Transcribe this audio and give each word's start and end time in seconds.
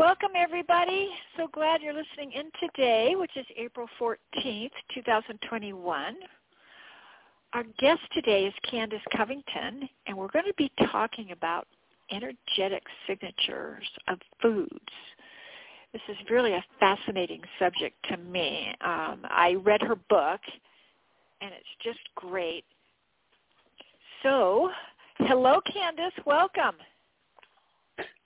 Welcome, 0.00 0.30
everybody. 0.34 1.10
So 1.36 1.46
glad 1.52 1.82
you're 1.82 1.92
listening 1.92 2.32
in 2.32 2.50
today, 2.58 3.16
which 3.16 3.36
is 3.36 3.44
April 3.54 3.86
14th, 4.00 4.70
2021. 4.94 6.14
Our 7.52 7.64
guest 7.78 8.00
today 8.14 8.46
is 8.46 8.54
Candice 8.72 9.02
Covington, 9.14 9.86
and 10.06 10.16
we're 10.16 10.30
going 10.30 10.46
to 10.46 10.54
be 10.56 10.72
talking 10.90 11.32
about 11.32 11.66
energetic 12.10 12.82
signatures 13.06 13.84
of 14.08 14.18
foods. 14.40 14.72
This 15.92 16.00
is 16.08 16.16
really 16.30 16.54
a 16.54 16.64
fascinating 16.78 17.42
subject 17.58 17.94
to 18.08 18.16
me. 18.16 18.68
Um, 18.80 19.20
I 19.24 19.58
read 19.62 19.82
her 19.82 19.96
book, 20.08 20.40
and 21.42 21.52
it's 21.52 21.84
just 21.84 22.00
great. 22.14 22.64
So, 24.22 24.70
hello, 25.18 25.60
Candice. 25.70 26.24
Welcome. 26.24 26.76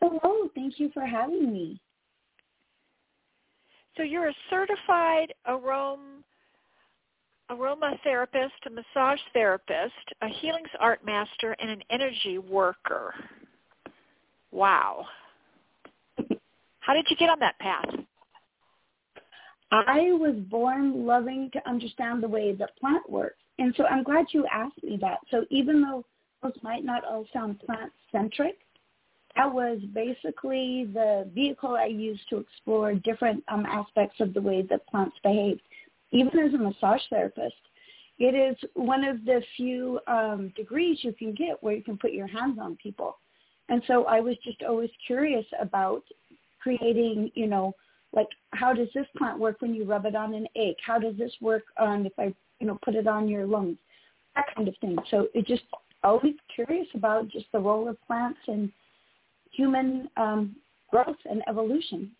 Hello, 0.01 0.49
thank 0.55 0.79
you 0.79 0.91
for 0.93 1.05
having 1.05 1.53
me. 1.53 1.81
So 3.97 4.03
you're 4.03 4.29
a 4.29 4.35
certified 4.51 5.33
aroma 5.47 6.23
aromatherapist, 7.51 8.51
a 8.67 8.71
massage 8.71 9.21
therapist, 9.33 9.93
a 10.23 10.29
healings 10.29 10.69
art 10.81 11.05
master, 11.05 11.55
and 11.61 11.71
an 11.71 11.83
energy 11.91 12.39
worker. 12.39 13.15
Wow. 14.51 15.07
How 16.81 16.95
did 16.95 17.07
you 17.11 17.17
get 17.17 17.29
on 17.29 17.39
that 17.41 17.59
path? 17.59 17.85
I 19.71 20.13
was 20.13 20.37
born 20.49 21.05
loving 21.05 21.51
to 21.53 21.69
understand 21.69 22.23
the 22.23 22.29
way 22.29 22.53
that 22.55 22.77
plant 22.79 23.09
works. 23.11 23.37
And 23.59 23.75
so 23.77 23.85
I'm 23.87 24.05
glad 24.05 24.27
you 24.31 24.47
asked 24.53 24.83
me 24.83 24.99
that. 25.01 25.19
So 25.31 25.45
even 25.51 25.83
though 25.83 26.05
those 26.43 26.53
might 26.63 26.85
not 26.85 27.05
all 27.05 27.27
sound 27.33 27.61
plant-centric, 27.61 28.59
that 29.37 29.53
was 29.53 29.81
basically 29.93 30.89
the 30.93 31.29
vehicle 31.35 31.75
I 31.75 31.87
used 31.87 32.29
to 32.31 32.39
explore 32.39 32.95
different 32.95 33.43
um, 33.49 33.67
aspects 33.67 34.21
of 34.21 34.33
the 34.33 34.41
way 34.41 34.63
that 34.63 34.87
plants 34.87 35.17
behave. 35.23 35.59
Even 36.13 36.39
as 36.39 36.55
a 36.55 36.59
massage 36.59 37.01
therapist, 37.11 37.55
it 38.19 38.35
is 38.35 38.57
one 38.75 39.03
of 39.03 39.25
the 39.25 39.43
few 39.57 39.99
um, 40.07 40.53
degrees 40.55 40.99
you 41.03 41.13
can 41.13 41.35
get 41.35 41.61
where 41.63 41.75
you 41.75 41.83
can 41.83 41.99
put 41.99 42.13
your 42.13 42.29
hands 42.29 42.59
on 42.61 42.77
people. 42.77 43.19
And 43.69 43.83
so 43.89 44.05
I 44.05 44.21
was 44.21 44.37
just 44.45 44.63
always 44.63 44.91
curious 45.07 45.47
about 45.61 46.05
creating, 46.63 47.33
you 47.35 47.49
know, 47.49 47.75
like 48.13 48.29
how 48.51 48.73
does 48.73 48.89
this 48.95 49.07
plant 49.17 49.39
work 49.39 49.61
when 49.61 49.75
you 49.75 49.85
rub 49.85 50.07
it 50.07 50.15
on 50.15 50.35
an 50.35 50.47
ache? 50.55 50.79
How 50.85 50.99
does 50.99 51.17
this 51.17 51.33
work 51.41 51.65
on 51.79 52.07
if 52.07 52.13
I, 52.19 52.33
you 52.61 52.67
know, 52.69 52.79
put 52.85 52.95
it 52.95 53.09
on 53.09 53.27
your 53.27 53.47
lungs? 53.47 53.79
That 54.37 54.47
kind 54.55 54.69
of 54.69 54.77
thing. 54.81 54.97
So 55.11 55.29
it 55.35 55.47
just 55.47 55.65
always 56.05 56.35
curious 56.55 56.87
about 56.95 57.29
just 57.29 57.47
the 57.53 57.59
role 57.59 57.89
of 57.89 58.01
plants 58.07 58.39
and 58.47 58.71
human 59.55 60.09
um, 60.17 60.57
growth 60.91 61.17
and 61.29 61.43
evolution. 61.49 62.11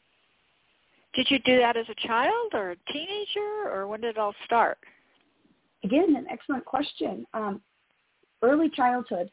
Did 1.15 1.31
you 1.31 1.39
do 1.41 1.59
that 1.59 1.77
as 1.77 1.87
a 1.89 2.07
child 2.07 2.53
or 2.55 2.73
a 2.73 2.93
teenager, 2.93 3.71
or 3.71 3.87
when 3.87 4.01
did 4.01 4.17
it 4.17 4.19
all 4.19 4.35
start? 4.45 4.79
Again, 5.85 6.17
an 6.17 6.27
excellent 6.31 6.65
question. 6.65 7.27
Um, 7.35 7.61
early 8.43 8.69
childhood. 8.71 9.31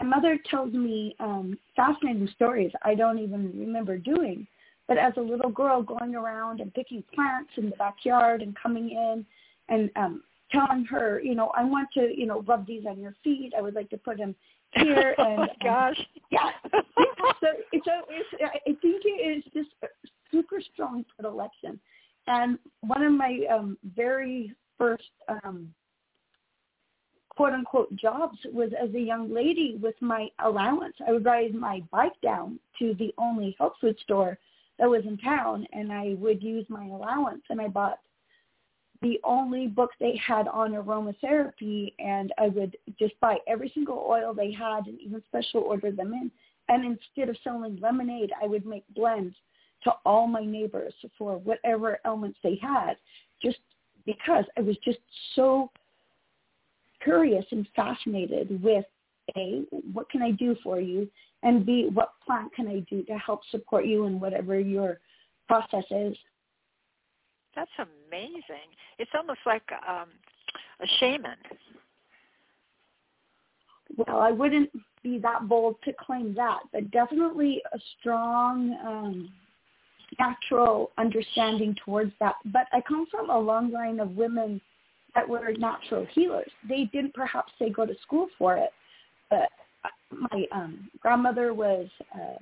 My 0.00 0.06
mother 0.06 0.38
tells 0.50 0.72
me 0.72 1.14
um, 1.20 1.58
fascinating 1.76 2.28
stories 2.34 2.70
I 2.82 2.94
don't 2.94 3.18
even 3.18 3.52
remember 3.58 3.98
doing. 3.98 4.46
But 4.88 4.98
as 4.98 5.12
a 5.16 5.20
little 5.20 5.50
girl, 5.50 5.82
going 5.82 6.14
around 6.14 6.60
and 6.60 6.74
picking 6.74 7.02
plants 7.14 7.50
in 7.56 7.70
the 7.70 7.76
backyard 7.76 8.42
and 8.42 8.54
coming 8.60 8.90
in 8.90 9.24
and 9.68 9.90
um, 9.96 10.22
telling 10.50 10.84
her, 10.86 11.20
you 11.22 11.34
know, 11.34 11.50
I 11.56 11.64
want 11.64 11.88
to, 11.94 12.12
you 12.14 12.26
know, 12.26 12.42
rub 12.42 12.66
these 12.66 12.84
on 12.86 13.00
your 13.00 13.14
feet. 13.22 13.52
I 13.56 13.62
would 13.62 13.74
like 13.74 13.90
to 13.90 13.96
put 13.96 14.18
them 14.18 14.34
here 14.74 15.14
and 15.18 15.38
oh 15.38 15.42
um, 15.42 15.48
gosh, 15.62 16.00
yeah. 16.30 16.50
yeah. 16.72 16.80
So 17.40 17.46
it's 17.72 17.86
it's 17.86 18.42
I 18.42 18.72
think 18.80 19.02
it 19.04 19.38
is 19.38 19.44
just 19.52 19.70
super 20.30 20.60
strong 20.72 21.04
predilection, 21.14 21.78
and 22.26 22.58
one 22.80 23.02
of 23.02 23.12
my 23.12 23.40
um, 23.52 23.78
very 23.94 24.54
first 24.78 25.10
um, 25.28 25.72
quote 27.30 27.52
unquote 27.52 27.94
jobs 27.96 28.38
was 28.52 28.70
as 28.80 28.94
a 28.94 29.00
young 29.00 29.32
lady 29.32 29.78
with 29.82 29.94
my 30.00 30.28
allowance. 30.44 30.94
I 31.06 31.12
would 31.12 31.24
ride 31.24 31.54
my 31.54 31.82
bike 31.90 32.20
down 32.22 32.58
to 32.78 32.94
the 32.98 33.12
only 33.18 33.56
health 33.58 33.74
food 33.80 33.98
store 34.02 34.38
that 34.78 34.88
was 34.88 35.04
in 35.06 35.16
town, 35.18 35.66
and 35.72 35.92
I 35.92 36.14
would 36.18 36.42
use 36.42 36.66
my 36.68 36.86
allowance, 36.86 37.42
and 37.50 37.60
I 37.60 37.68
bought 37.68 37.98
the 39.02 39.20
only 39.24 39.66
book 39.66 39.90
they 39.98 40.20
had 40.24 40.48
on 40.48 40.72
aromatherapy 40.72 41.92
and 41.98 42.32
I 42.38 42.48
would 42.48 42.76
just 42.98 43.18
buy 43.20 43.38
every 43.48 43.70
single 43.74 44.06
oil 44.08 44.32
they 44.32 44.52
had 44.52 44.86
and 44.86 44.98
even 45.00 45.22
special 45.26 45.60
order 45.60 45.90
them 45.90 46.12
in. 46.12 46.30
And 46.68 46.84
instead 46.84 47.28
of 47.28 47.36
selling 47.42 47.78
lemonade, 47.80 48.32
I 48.42 48.46
would 48.46 48.64
make 48.64 48.84
blends 48.94 49.34
to 49.84 49.92
all 50.06 50.28
my 50.28 50.44
neighbors 50.44 50.94
for 51.18 51.36
whatever 51.38 51.98
ailments 52.06 52.38
they 52.42 52.58
had 52.62 52.94
just 53.42 53.58
because 54.06 54.44
I 54.56 54.60
was 54.60 54.76
just 54.84 55.00
so 55.34 55.70
curious 57.02 57.44
and 57.50 57.66
fascinated 57.74 58.62
with 58.62 58.84
A, 59.36 59.62
what 59.92 60.08
can 60.10 60.22
I 60.22 60.30
do 60.30 60.56
for 60.62 60.80
you? 60.80 61.08
And 61.42 61.66
B, 61.66 61.88
what 61.92 62.12
plant 62.24 62.54
can 62.54 62.68
I 62.68 62.80
do 62.88 63.02
to 63.04 63.18
help 63.18 63.40
support 63.50 63.86
you 63.86 64.06
in 64.06 64.20
whatever 64.20 64.58
your 64.58 65.00
process 65.48 65.84
is? 65.90 66.16
That's 67.54 67.70
amazing. 67.78 68.70
It's 68.98 69.10
almost 69.14 69.40
like 69.44 69.62
um, 69.88 70.08
a 70.80 70.86
shaman. 70.98 71.36
Well, 73.96 74.20
I 74.20 74.30
wouldn't 74.30 74.70
be 75.02 75.18
that 75.18 75.48
bold 75.48 75.76
to 75.84 75.92
claim 75.92 76.34
that, 76.34 76.60
but 76.72 76.90
definitely 76.90 77.62
a 77.72 77.78
strong 77.98 78.76
um, 78.86 79.32
natural 80.18 80.90
understanding 80.98 81.76
towards 81.84 82.12
that. 82.20 82.36
But 82.46 82.66
I 82.72 82.80
come 82.80 83.06
from 83.10 83.30
a 83.30 83.38
long 83.38 83.70
line 83.70 84.00
of 84.00 84.16
women 84.16 84.60
that 85.14 85.28
were 85.28 85.52
natural 85.58 86.06
healers. 86.12 86.50
They 86.68 86.84
didn't 86.92 87.14
perhaps 87.14 87.52
say 87.58 87.68
go 87.68 87.84
to 87.84 87.94
school 88.02 88.28
for 88.38 88.56
it, 88.56 88.70
but 89.28 89.48
my 90.10 90.46
um, 90.52 90.88
grandmother 91.00 91.52
was 91.52 91.88
uh, 92.14 92.38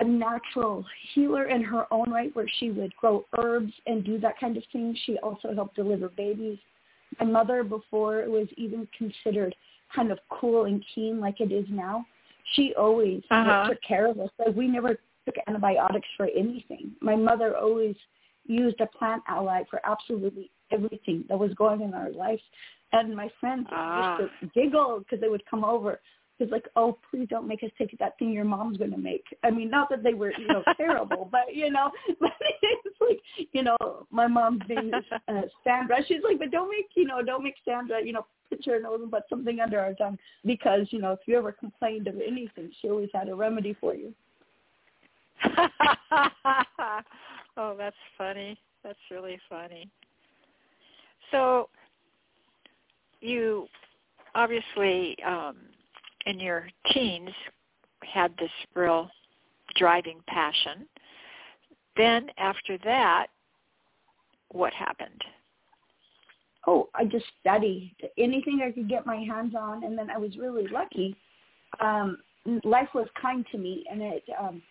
a 0.00 0.04
natural 0.04 0.84
healer 1.12 1.46
in 1.46 1.62
her 1.62 1.92
own 1.92 2.10
right 2.10 2.34
where 2.34 2.48
she 2.58 2.70
would 2.70 2.94
grow 2.96 3.24
herbs 3.38 3.72
and 3.86 4.04
do 4.04 4.18
that 4.20 4.38
kind 4.38 4.56
of 4.56 4.62
thing. 4.72 4.96
She 5.04 5.18
also 5.18 5.54
helped 5.54 5.76
deliver 5.76 6.08
babies. 6.08 6.58
My 7.20 7.26
mother, 7.26 7.64
before 7.64 8.20
it 8.20 8.30
was 8.30 8.46
even 8.56 8.86
considered 8.96 9.54
kind 9.94 10.12
of 10.12 10.18
cool 10.28 10.66
and 10.66 10.84
keen 10.94 11.20
like 11.20 11.40
it 11.40 11.50
is 11.50 11.66
now, 11.70 12.04
she 12.54 12.74
always 12.78 13.22
uh-huh. 13.30 13.68
took 13.68 13.82
care 13.82 14.06
of 14.06 14.18
us. 14.20 14.30
Like 14.38 14.54
we 14.54 14.68
never 14.68 14.98
took 15.26 15.34
antibiotics 15.46 16.08
for 16.16 16.28
anything. 16.36 16.92
My 17.00 17.16
mother 17.16 17.56
always 17.56 17.96
used 18.46 18.80
a 18.80 18.86
plant 18.86 19.22
ally 19.28 19.62
for 19.70 19.80
absolutely 19.84 20.50
everything 20.70 21.24
that 21.28 21.38
was 21.38 21.52
going 21.54 21.82
in 21.82 21.94
our 21.94 22.10
lives. 22.10 22.42
And 22.92 23.14
my 23.14 23.28
friends 23.40 23.66
ah. 23.70 24.18
used 24.18 24.32
to 24.40 24.60
giggle 24.60 25.00
because 25.00 25.20
they 25.20 25.28
would 25.28 25.44
come 25.50 25.64
over 25.64 26.00
He's 26.38 26.50
like, 26.50 26.66
oh, 26.76 26.98
please 27.10 27.26
don't 27.28 27.48
make 27.48 27.62
us 27.62 27.70
take 27.76 27.96
that 27.98 28.18
thing 28.18 28.32
your 28.32 28.44
mom's 28.44 28.78
going 28.78 28.92
to 28.92 28.98
make. 28.98 29.24
I 29.44 29.50
mean, 29.50 29.70
not 29.70 29.88
that 29.90 30.02
they 30.02 30.14
were, 30.14 30.32
you 30.38 30.46
know, 30.46 30.62
terrible, 30.76 31.28
but, 31.32 31.52
you 31.54 31.70
know, 31.70 31.90
but 32.20 32.32
it's 32.62 32.98
like, 33.00 33.20
you 33.52 33.62
know, 33.62 34.06
my 34.10 34.26
mom's 34.26 34.62
being 34.68 34.90
uh, 34.94 35.42
Sandra. 35.64 35.96
She's 36.06 36.22
like, 36.24 36.38
but 36.38 36.50
don't 36.50 36.70
make, 36.70 36.86
you 36.94 37.06
know, 37.06 37.22
don't 37.22 37.42
make 37.42 37.56
Sandra, 37.64 38.04
you 38.04 38.12
know, 38.12 38.26
put 38.48 38.64
her 38.66 38.80
nose 38.80 39.00
and 39.02 39.10
put 39.10 39.24
something 39.28 39.60
under 39.60 39.80
our 39.80 39.94
tongue 39.94 40.18
because, 40.44 40.86
you 40.90 41.00
know, 41.00 41.12
if 41.12 41.20
you 41.26 41.36
ever 41.36 41.52
complained 41.52 42.06
of 42.06 42.14
anything, 42.16 42.70
she 42.80 42.88
always 42.88 43.10
had 43.12 43.28
a 43.28 43.34
remedy 43.34 43.76
for 43.80 43.94
you. 43.94 44.14
oh, 47.56 47.74
that's 47.76 47.96
funny. 48.16 48.58
That's 48.84 48.98
really 49.10 49.38
funny. 49.48 49.90
So 51.30 51.68
you 53.20 53.66
obviously 54.34 55.16
um, 55.26 55.56
in 56.28 56.38
your 56.38 56.68
teens 56.92 57.30
had 58.14 58.32
this 58.38 58.50
real 58.74 59.10
driving 59.76 60.20
passion. 60.28 60.86
Then 61.96 62.28
after 62.38 62.78
that, 62.84 63.28
what 64.50 64.72
happened? 64.72 65.24
Oh, 66.66 66.88
I 66.94 67.06
just 67.06 67.24
studied 67.40 67.94
anything 68.18 68.60
I 68.62 68.70
could 68.70 68.88
get 68.88 69.06
my 69.06 69.16
hands 69.16 69.54
on, 69.58 69.84
and 69.84 69.96
then 69.96 70.10
I 70.10 70.18
was 70.18 70.36
really 70.36 70.68
lucky. 70.68 71.16
Um, 71.80 72.18
life 72.62 72.88
was 72.94 73.08
kind 73.20 73.44
to 73.52 73.58
me, 73.58 73.84
and 73.90 74.02
it 74.02 74.24
um, 74.38 74.62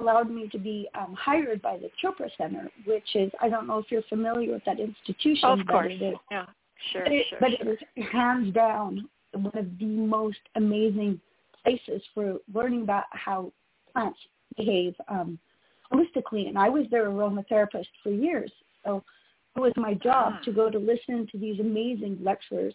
allowed 0.00 0.30
me 0.30 0.48
to 0.48 0.58
be 0.58 0.88
um, 0.98 1.14
hired 1.18 1.60
by 1.60 1.76
the 1.76 1.90
Chopra 2.02 2.30
Center, 2.38 2.70
which 2.86 3.14
is 3.14 3.30
I 3.40 3.50
don't 3.50 3.66
know 3.66 3.78
if 3.78 3.86
you're 3.90 4.02
familiar 4.08 4.52
with 4.52 4.64
that 4.64 4.80
institution. 4.80 5.60
of 5.60 5.66
course, 5.66 5.92
it 5.92 6.02
is, 6.02 6.14
yeah, 6.30 6.46
sure, 6.92 7.04
but 7.04 7.12
it, 7.12 7.26
sure. 7.28 7.38
But 7.40 7.50
sure. 7.50 7.72
it 7.72 7.80
is 7.96 8.04
hands 8.10 8.54
down 8.54 9.08
one 9.32 9.56
of 9.56 9.78
the 9.78 9.84
most 9.84 10.38
amazing 10.56 11.20
places 11.62 12.02
for 12.14 12.38
learning 12.52 12.82
about 12.82 13.04
how 13.10 13.52
plants 13.92 14.18
behave 14.56 14.94
um, 15.08 15.38
holistically. 15.92 16.48
And 16.48 16.58
I 16.58 16.68
was 16.68 16.86
their 16.90 17.06
aromatherapist 17.06 17.88
for 18.02 18.10
years, 18.10 18.50
so 18.84 19.02
it 19.56 19.60
was 19.60 19.72
my 19.76 19.94
job 19.94 20.34
Ah. 20.36 20.40
to 20.44 20.52
go 20.52 20.70
to 20.70 20.78
listen 20.78 21.26
to 21.32 21.38
these 21.38 21.60
amazing 21.60 22.18
lecturers 22.22 22.74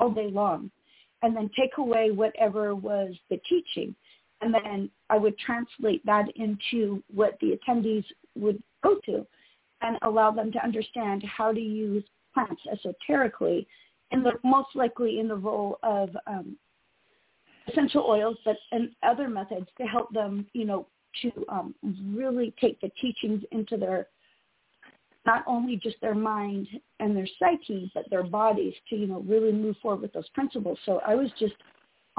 all 0.00 0.10
day 0.10 0.28
long, 0.30 0.70
and 1.22 1.36
then 1.36 1.50
take 1.56 1.76
away 1.78 2.10
whatever 2.10 2.74
was 2.74 3.14
the 3.30 3.38
teaching 3.48 3.94
and 4.44 4.52
then 4.52 4.90
I 5.08 5.16
would 5.16 5.38
translate 5.38 6.04
that 6.04 6.26
into 6.36 7.02
what 7.12 7.38
the 7.40 7.58
attendees 7.58 8.04
would 8.36 8.62
go 8.82 8.96
to 9.06 9.26
and 9.80 9.98
allow 10.02 10.30
them 10.30 10.52
to 10.52 10.62
understand 10.62 11.24
how 11.24 11.50
to 11.52 11.60
use 11.60 12.04
plants 12.34 12.60
esoterically 12.70 13.66
and 14.14 14.24
the, 14.24 14.32
most 14.44 14.68
likely 14.74 15.20
in 15.20 15.28
the 15.28 15.36
role 15.36 15.78
of 15.82 16.10
um, 16.26 16.56
essential 17.68 18.04
oils 18.06 18.36
but 18.44 18.56
and 18.72 18.90
other 19.02 19.28
methods 19.28 19.66
to 19.78 19.84
help 19.84 20.12
them 20.12 20.46
you 20.52 20.64
know 20.64 20.86
to 21.22 21.30
um, 21.48 21.74
really 22.14 22.54
take 22.60 22.80
the 22.80 22.90
teachings 23.00 23.42
into 23.52 23.76
their 23.76 24.08
not 25.26 25.42
only 25.46 25.76
just 25.76 25.96
their 26.00 26.14
mind 26.14 26.66
and 27.00 27.16
their 27.16 27.28
psyche 27.38 27.90
but 27.94 28.04
their 28.10 28.22
bodies 28.22 28.74
to 28.88 28.96
you 28.96 29.06
know 29.06 29.24
really 29.26 29.52
move 29.52 29.76
forward 29.80 30.02
with 30.02 30.12
those 30.12 30.28
principles 30.30 30.78
so 30.84 31.00
i 31.06 31.14
was 31.14 31.30
just 31.38 31.54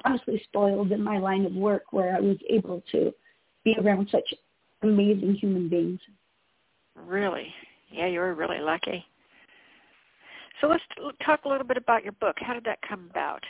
honestly 0.04 0.42
spoiled 0.44 0.92
in 0.92 1.02
my 1.02 1.18
line 1.18 1.46
of 1.46 1.54
work 1.54 1.94
where 1.94 2.16
I 2.16 2.20
was 2.20 2.38
able 2.50 2.84
to 2.92 3.14
be 3.64 3.76
around 3.80 4.10
such 4.12 4.34
amazing 4.82 5.36
human 5.36 5.70
beings. 5.70 6.00
Really? 6.96 7.48
Yeah, 7.92 8.08
you 8.08 8.20
were 8.20 8.34
really 8.34 8.60
lucky. 8.60 9.06
So 10.62 10.68
let's 10.68 10.84
talk 11.26 11.46
a 11.46 11.50
little 11.50 11.68
bit 11.68 11.78
about 11.78 12.04
your 12.04 12.14
book. 12.14 12.38
How 12.40 12.54
did 12.54 12.64
that 12.64 12.80
come 12.88 13.08
about? 13.12 13.44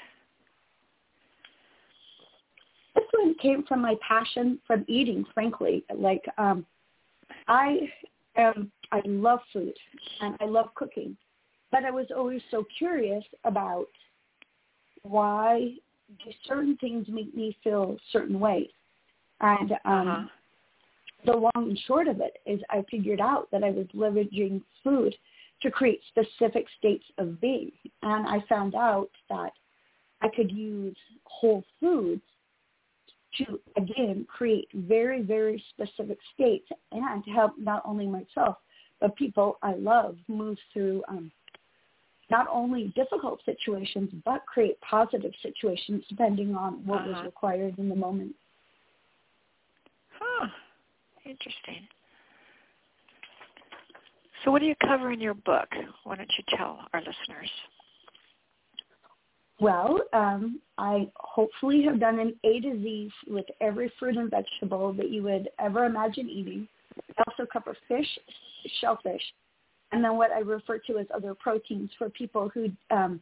This 2.95 3.03
one 3.11 3.35
came 3.41 3.63
from 3.63 3.81
my 3.81 3.95
passion 4.07 4.59
from 4.65 4.85
eating, 4.87 5.25
frankly. 5.33 5.83
Like 5.93 6.23
um 6.37 6.65
I 7.47 7.89
am 8.37 8.71
I 8.91 9.01
love 9.05 9.39
food 9.53 9.73
and 10.21 10.35
I 10.39 10.45
love 10.45 10.73
cooking. 10.75 11.15
But 11.71 11.83
I 11.83 11.91
was 11.91 12.07
always 12.15 12.41
so 12.51 12.65
curious 12.77 13.23
about 13.43 13.87
why 15.03 15.73
do 16.23 16.31
certain 16.47 16.77
things 16.77 17.07
make 17.09 17.35
me 17.35 17.57
feel 17.63 17.97
certain 18.11 18.39
ways. 18.39 18.69
And 19.41 19.73
um 19.83 20.07
Uh-huh. 20.07 20.23
the 21.25 21.37
long 21.37 21.51
and 21.69 21.79
short 21.87 22.07
of 22.07 22.19
it 22.21 22.37
is 22.45 22.61
I 22.69 22.83
figured 22.89 23.19
out 23.19 23.49
that 23.51 23.63
I 23.63 23.71
was 23.71 23.87
leveraging 23.93 24.61
food 24.83 25.15
to 25.61 25.71
create 25.71 26.01
specific 26.09 26.65
states 26.77 27.05
of 27.17 27.39
being. 27.41 27.71
And 28.01 28.27
I 28.27 28.43
found 28.47 28.75
out 28.75 29.09
that 29.29 29.51
I 30.21 30.27
could 30.35 30.51
use 30.51 30.97
whole 31.25 31.63
foods 31.79 32.21
to, 33.37 33.59
again, 33.77 34.25
create 34.29 34.67
very, 34.73 35.21
very 35.21 35.63
specific 35.69 36.17
states 36.33 36.67
and 36.91 37.23
to 37.25 37.31
help 37.31 37.53
not 37.57 37.81
only 37.85 38.07
myself, 38.07 38.57
but 39.01 39.15
people 39.15 39.57
I 39.61 39.73
love 39.75 40.17
move 40.27 40.57
through 40.71 41.03
um, 41.07 41.31
not 42.31 42.47
only 42.51 42.93
difficult 42.95 43.39
situations, 43.45 44.09
but 44.23 44.45
create 44.45 44.79
positive 44.81 45.33
situations 45.41 46.03
depending 46.09 46.55
on 46.55 46.85
what 46.85 47.05
was 47.05 47.15
Uh-huh. 47.15 47.25
required 47.25 47.77
in 47.77 47.89
the 47.89 47.95
moment. 47.95 48.35
Huh. 50.19 50.47
Interesting. 51.25 51.87
So 54.45 54.51
what 54.51 54.59
do 54.61 54.67
you 54.67 54.75
cover 54.87 55.11
in 55.11 55.19
your 55.19 55.33
book? 55.33 55.67
Why 56.03 56.15
don't 56.15 56.31
you 56.37 56.43
tell 56.55 56.79
our 56.93 56.99
listeners? 56.99 57.49
Well, 59.59 59.99
um, 60.13 60.61
I 60.77 61.09
hopefully 61.15 61.83
have 61.83 61.99
done 61.99 62.19
an 62.19 62.35
A 62.43 62.59
to 62.59 62.73
Z 62.83 63.11
with 63.27 63.45
every 63.59 63.91
fruit 63.97 64.17
and 64.17 64.29
vegetable 64.29 64.93
that 64.93 65.09
you 65.09 65.23
would 65.23 65.49
ever 65.59 65.85
imagine 65.85 66.29
eating. 66.29 66.67
I 67.17 67.23
also 67.27 67.47
cover 67.51 67.75
fish, 67.87 68.07
shellfish, 68.79 69.21
and 69.91 70.03
then 70.03 70.15
what 70.17 70.31
I 70.31 70.39
refer 70.39 70.77
to 70.87 70.99
as 70.99 71.07
other 71.13 71.33
proteins 71.33 71.89
for 71.97 72.09
people 72.09 72.49
who 72.53 72.69
um, 72.91 73.21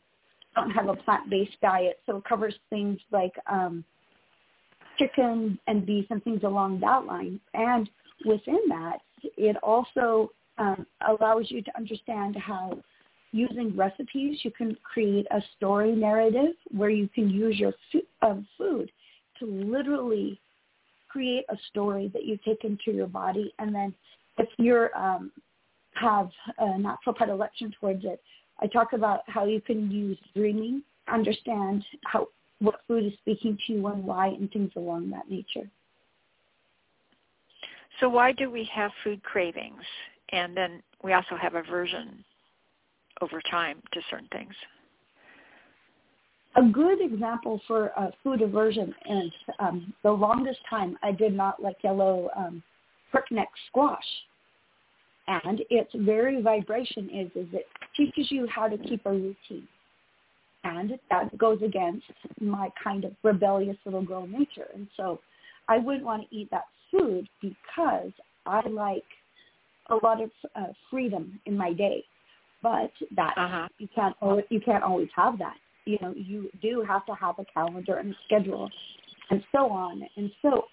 don't 0.56 0.72
have 0.72 0.90
a 0.90 0.96
plant-based 0.96 1.62
diet. 1.62 2.00
So 2.06 2.18
it 2.18 2.25
covers 2.25 2.56
things 2.70 3.00
like 3.12 3.34
um, 3.50 3.86
chicken 4.98 5.58
and 5.68 5.86
beef 5.86 6.06
and 6.10 6.24
things 6.24 6.42
along 6.44 6.80
that 6.81 7.06
line. 7.06 7.40
And 7.54 7.90
within 8.25 8.60
that, 8.70 9.00
it 9.38 9.56
also 9.58 10.31
um, 10.58 10.86
allows 11.08 11.46
you 11.50 11.62
to 11.62 11.78
understand 11.78 12.36
how 12.36 12.78
using 13.32 13.76
recipes, 13.76 14.40
you 14.44 14.52
can 14.52 14.78
create 14.84 15.26
a 15.32 15.42
story 15.58 15.96
narrative 15.96 16.56
where 16.72 16.90
you 16.90 17.10
can 17.10 17.30
use 17.30 17.58
your 17.58 17.74
um, 18.22 18.48
food 18.58 18.92
to 19.40 19.46
literally 19.46 20.40
create 21.10 21.46
a 21.50 21.58
story 21.70 22.10
that 22.14 22.26
you 22.26 22.38
take 22.46 22.64
into 22.64 22.92
your 22.92 23.08
body. 23.08 23.54
And 23.60 23.74
then 23.74 23.94
if 24.38 24.50
you 24.58 24.88
um, 24.96 25.32
have 25.94 26.30
a 26.60 26.78
natural 26.78 27.14
predilection 27.16 27.74
towards 27.80 28.06
it, 28.06 28.22
I 28.60 28.68
talk 28.68 28.94
about 28.94 29.22
how 29.28 29.46
you 29.46 29.62
can 29.62 29.90
use 29.92 30.18
dreaming, 30.36 30.84
understand 31.12 31.84
how 32.06 32.28
what 32.60 32.76
food 32.88 33.06
is 33.06 33.14
speaking 33.20 33.58
to 33.68 33.74
you 33.74 33.88
and 33.88 34.04
why, 34.06 34.28
and 34.28 34.50
things 34.52 34.72
along 34.76 35.10
that 35.10 35.30
nature. 35.30 35.70
So 38.00 38.10
why 38.10 38.32
do 38.32 38.50
we 38.50 38.70
have 38.74 38.92
food 39.04 39.22
cravings? 39.24 39.84
And 40.34 40.58
then 40.58 40.82
we 41.04 41.13
also 41.13 41.36
have 41.40 41.54
aversion 41.54 42.25
over 43.22 43.40
time 43.52 43.82
to 43.94 44.02
certain 44.10 44.28
things. 44.32 44.54
A 46.56 46.63
good 46.63 47.02
example 47.02 47.62
for 47.68 47.98
uh, 47.98 48.10
food 48.24 48.42
aversion 48.42 48.94
is 49.10 49.32
um, 49.60 49.94
the 50.04 50.12
longest 50.12 50.60
time 50.70 50.98
I 51.04 51.12
did 51.12 51.34
not 51.34 51.62
like 51.62 51.78
yellow 51.84 52.30
um, 52.36 52.63
crookneck 53.13 53.48
squash. 53.68 54.04
And 55.28 55.62
its 55.70 55.92
very 55.96 56.42
vibration 56.42 57.10
is, 57.10 57.28
is 57.36 57.48
it 57.54 57.66
teaches 57.96 58.32
you 58.32 58.48
how 58.48 58.68
to 58.68 58.78
keep 58.78 59.06
a 59.06 59.12
routine. 59.12 59.68
And 60.63 60.98
that 61.10 61.38
goes 61.38 61.60
against 61.63 62.06
my 62.42 62.70
kind 62.84 63.06
of 63.06 63.13
rebellious 63.22 63.78
little 63.86 64.04
girl 64.04 64.28
nature. 64.28 64.68
And 64.74 64.88
so 64.98 65.20
I 65.68 65.78
wouldn't 65.78 66.06
want 66.06 66.30
to 66.30 66.36
eat 66.36 66.50
that 66.52 66.66
food 66.92 67.28
because 67.42 68.12
I 68.46 68.68
like 68.68 69.04
a 69.90 69.96
lot 70.04 70.22
of 70.22 70.32
uh, 70.56 70.68
freedom 70.90 71.40
in 71.46 71.58
my 71.58 71.74
day. 71.74 72.04
But 72.62 72.92
that 73.16 73.34
Uh-huh. 73.38 73.68
you 73.78 73.88
can't 73.94 74.16
always, 74.22 74.46
you 74.50 74.62
can't 74.62 74.84
always 74.84 75.10
have 75.16 75.38
that. 75.40 75.58
You 75.86 75.98
know, 76.02 76.13
you 76.16 76.50
do 76.62 76.82
have 76.88 77.06
to 77.08 77.13
have 77.13 77.38
a 77.40 77.46
calendar 77.46 77.98
and 77.98 78.13
a 78.13 78.18
schedule 78.25 78.70
and 79.30 79.44
so 79.52 79.70
on. 79.70 80.02
And 80.16 80.32
so 80.42 80.66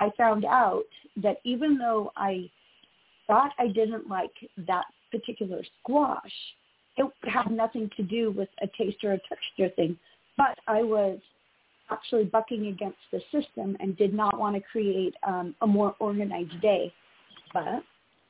I 0.00 0.10
found 0.16 0.44
out 0.44 0.84
that 1.22 1.38
even 1.44 1.78
though 1.78 2.12
I 2.16 2.50
thought 3.26 3.52
I 3.58 3.68
didn't 3.68 4.08
like 4.08 4.32
that 4.66 4.86
particular 5.12 5.62
squash, 5.80 6.32
it 6.96 7.06
had 7.24 7.50
nothing 7.50 7.90
to 7.96 8.02
do 8.02 8.32
with 8.32 8.48
a 8.60 8.66
taste 8.76 9.04
or 9.04 9.12
a 9.12 9.20
texture 9.28 9.68
thing. 9.76 9.96
But 10.36 10.58
I 10.66 10.82
was 10.82 11.18
actually 11.90 12.24
bucking 12.24 12.66
against 12.66 12.98
the 13.12 13.20
system 13.32 13.76
and 13.80 13.96
did 13.96 14.12
not 14.12 14.38
want 14.38 14.56
to 14.56 14.62
create 14.62 15.14
um, 15.26 15.54
a 15.62 15.66
more 15.66 15.94
organized 16.00 16.60
day. 16.60 16.92
But 17.54 17.82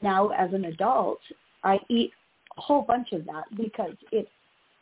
now 0.03 0.29
as 0.29 0.53
an 0.53 0.67
adult, 0.67 1.21
I 1.65 1.79
eat 1.89 2.13
a 2.57 2.61
whole 2.61 2.83
bunch 2.83 3.13
of 3.13 3.25
that 3.27 3.45
because 3.57 3.95
it 4.13 4.29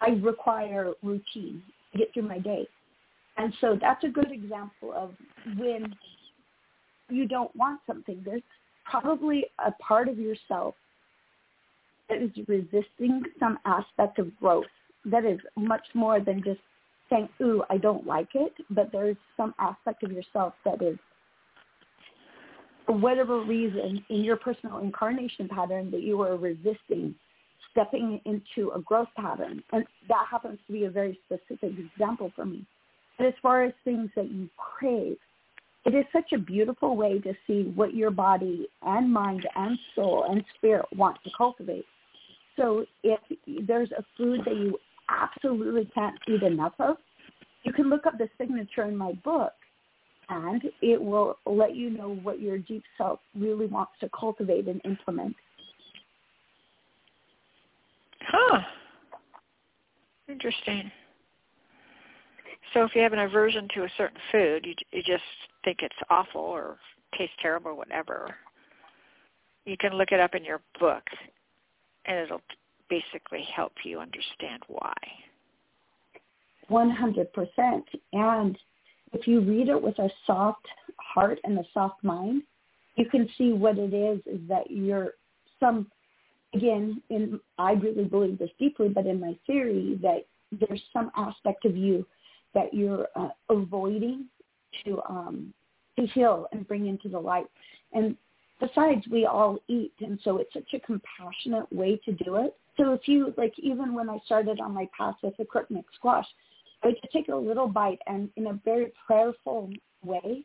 I 0.00 0.10
require 0.10 0.92
routine 1.02 1.62
to 1.92 1.98
get 1.98 2.12
through 2.12 2.28
my 2.28 2.38
day. 2.38 2.68
And 3.38 3.52
so 3.60 3.78
that's 3.80 4.04
a 4.04 4.08
good 4.08 4.30
example 4.30 4.92
of 4.94 5.14
when 5.58 5.94
you 7.08 7.26
don't 7.26 7.54
want 7.56 7.80
something. 7.86 8.20
There's 8.24 8.42
probably 8.84 9.46
a 9.64 9.72
part 9.72 10.08
of 10.08 10.18
yourself 10.18 10.74
that 12.08 12.22
is 12.22 12.30
resisting 12.46 13.22
some 13.38 13.58
aspect 13.64 14.18
of 14.18 14.36
growth 14.38 14.66
that 15.06 15.24
is 15.24 15.38
much 15.56 15.84
more 15.94 16.20
than 16.20 16.42
just 16.42 16.60
saying, 17.10 17.28
ooh, 17.40 17.62
I 17.70 17.78
don't 17.78 18.06
like 18.06 18.28
it, 18.34 18.52
but 18.70 18.90
there's 18.92 19.16
some 19.36 19.54
aspect 19.58 20.02
of 20.02 20.12
yourself 20.12 20.54
that 20.64 20.82
is 20.82 20.98
for 22.86 22.96
whatever 22.96 23.40
reason 23.42 24.04
in 24.08 24.22
your 24.22 24.36
personal 24.36 24.78
incarnation 24.78 25.48
pattern 25.48 25.90
that 25.90 26.02
you 26.02 26.22
are 26.22 26.36
resisting 26.36 27.14
stepping 27.76 28.20
into 28.24 28.70
a 28.70 28.80
growth 28.80 29.08
pattern. 29.16 29.62
And 29.72 29.84
that 30.08 30.26
happens 30.30 30.58
to 30.66 30.72
be 30.72 30.84
a 30.84 30.90
very 30.90 31.18
specific 31.26 31.72
example 31.78 32.32
for 32.34 32.46
me. 32.46 32.64
But 33.18 33.26
as 33.26 33.34
far 33.42 33.64
as 33.64 33.72
things 33.84 34.10
that 34.16 34.30
you 34.30 34.48
crave, 34.56 35.18
it 35.84 35.94
is 35.94 36.04
such 36.12 36.32
a 36.32 36.38
beautiful 36.38 36.96
way 36.96 37.18
to 37.20 37.34
see 37.46 37.70
what 37.74 37.94
your 37.94 38.10
body 38.10 38.66
and 38.82 39.12
mind 39.12 39.46
and 39.54 39.78
soul 39.94 40.26
and 40.28 40.42
spirit 40.56 40.86
want 40.96 41.18
to 41.24 41.30
cultivate. 41.36 41.84
So 42.56 42.86
if 43.02 43.20
there's 43.66 43.90
a 43.92 44.04
food 44.16 44.40
that 44.46 44.56
you 44.56 44.78
absolutely 45.08 45.90
can't 45.94 46.18
eat 46.26 46.42
enough 46.42 46.72
of, 46.78 46.96
you 47.62 47.72
can 47.72 47.90
look 47.90 48.06
up 48.06 48.18
the 48.18 48.28
signature 48.38 48.84
in 48.84 48.96
my 48.96 49.12
book 49.24 49.52
and 50.28 50.62
it 50.82 51.00
will 51.00 51.38
let 51.46 51.74
you 51.74 51.90
know 51.90 52.16
what 52.22 52.40
your 52.40 52.58
deep 52.58 52.82
self 52.98 53.20
really 53.34 53.66
wants 53.66 53.92
to 54.00 54.08
cultivate 54.18 54.66
and 54.66 54.80
implement. 54.84 55.34
Huh. 58.20 58.60
Interesting. 60.28 60.90
So 62.74 62.82
if 62.82 62.94
you 62.94 63.02
have 63.02 63.12
an 63.12 63.20
aversion 63.20 63.68
to 63.74 63.84
a 63.84 63.88
certain 63.96 64.18
food, 64.32 64.66
you 64.66 64.74
you 64.92 65.02
just 65.02 65.22
think 65.64 65.78
it's 65.82 65.94
awful 66.10 66.40
or 66.40 66.76
tastes 67.16 67.36
terrible 67.40 67.70
or 67.70 67.74
whatever, 67.74 68.34
you 69.64 69.76
can 69.78 69.92
look 69.94 70.12
it 70.12 70.20
up 70.20 70.34
in 70.34 70.44
your 70.44 70.60
book, 70.80 71.04
and 72.06 72.18
it'll 72.18 72.42
basically 72.90 73.46
help 73.54 73.72
you 73.84 74.00
understand 74.00 74.62
why. 74.68 74.94
100%. 76.70 77.82
And 78.12 78.58
if 79.12 79.26
you 79.26 79.40
read 79.40 79.68
it 79.68 79.80
with 79.80 79.98
a 79.98 80.10
soft 80.26 80.66
heart 80.98 81.38
and 81.44 81.58
a 81.58 81.64
soft 81.72 82.02
mind, 82.02 82.42
you 82.96 83.06
can 83.06 83.28
see 83.36 83.52
what 83.52 83.78
it 83.78 83.94
is, 83.94 84.20
is 84.26 84.40
that 84.48 84.70
you're 84.70 85.12
some, 85.60 85.90
again, 86.54 87.02
in, 87.10 87.40
I 87.58 87.72
really 87.72 88.04
believe 88.04 88.38
this 88.38 88.50
deeply, 88.58 88.88
but 88.88 89.06
in 89.06 89.20
my 89.20 89.36
theory 89.46 89.98
that 90.02 90.26
there's 90.52 90.82
some 90.92 91.10
aspect 91.16 91.64
of 91.64 91.76
you 91.76 92.06
that 92.54 92.72
you're 92.72 93.06
uh, 93.16 93.28
avoiding 93.50 94.26
to 94.84 95.00
um, 95.08 95.52
to 95.98 96.06
heal 96.08 96.46
and 96.52 96.68
bring 96.68 96.86
into 96.86 97.08
the 97.08 97.18
light. 97.18 97.46
And 97.92 98.16
besides, 98.60 99.06
we 99.10 99.26
all 99.26 99.58
eat, 99.68 99.92
and 100.00 100.18
so 100.22 100.38
it's 100.38 100.52
such 100.52 100.74
a 100.74 100.80
compassionate 100.80 101.70
way 101.72 102.00
to 102.04 102.12
do 102.12 102.36
it. 102.36 102.54
So 102.76 102.92
if 102.92 103.06
you 103.06 103.32
like, 103.36 103.54
even 103.58 103.94
when 103.94 104.10
I 104.10 104.18
started 104.26 104.60
on 104.60 104.74
my 104.74 104.88
path 104.96 105.16
with 105.22 105.36
the 105.38 105.44
crookneck 105.44 105.84
squash, 105.94 106.26
I 106.86 106.90
would 106.90 107.10
take 107.12 107.28
a 107.28 107.36
little 107.36 107.66
bite 107.66 107.98
and 108.06 108.30
in 108.36 108.46
a 108.46 108.60
very 108.64 108.92
prayerful 109.06 109.70
way, 110.04 110.44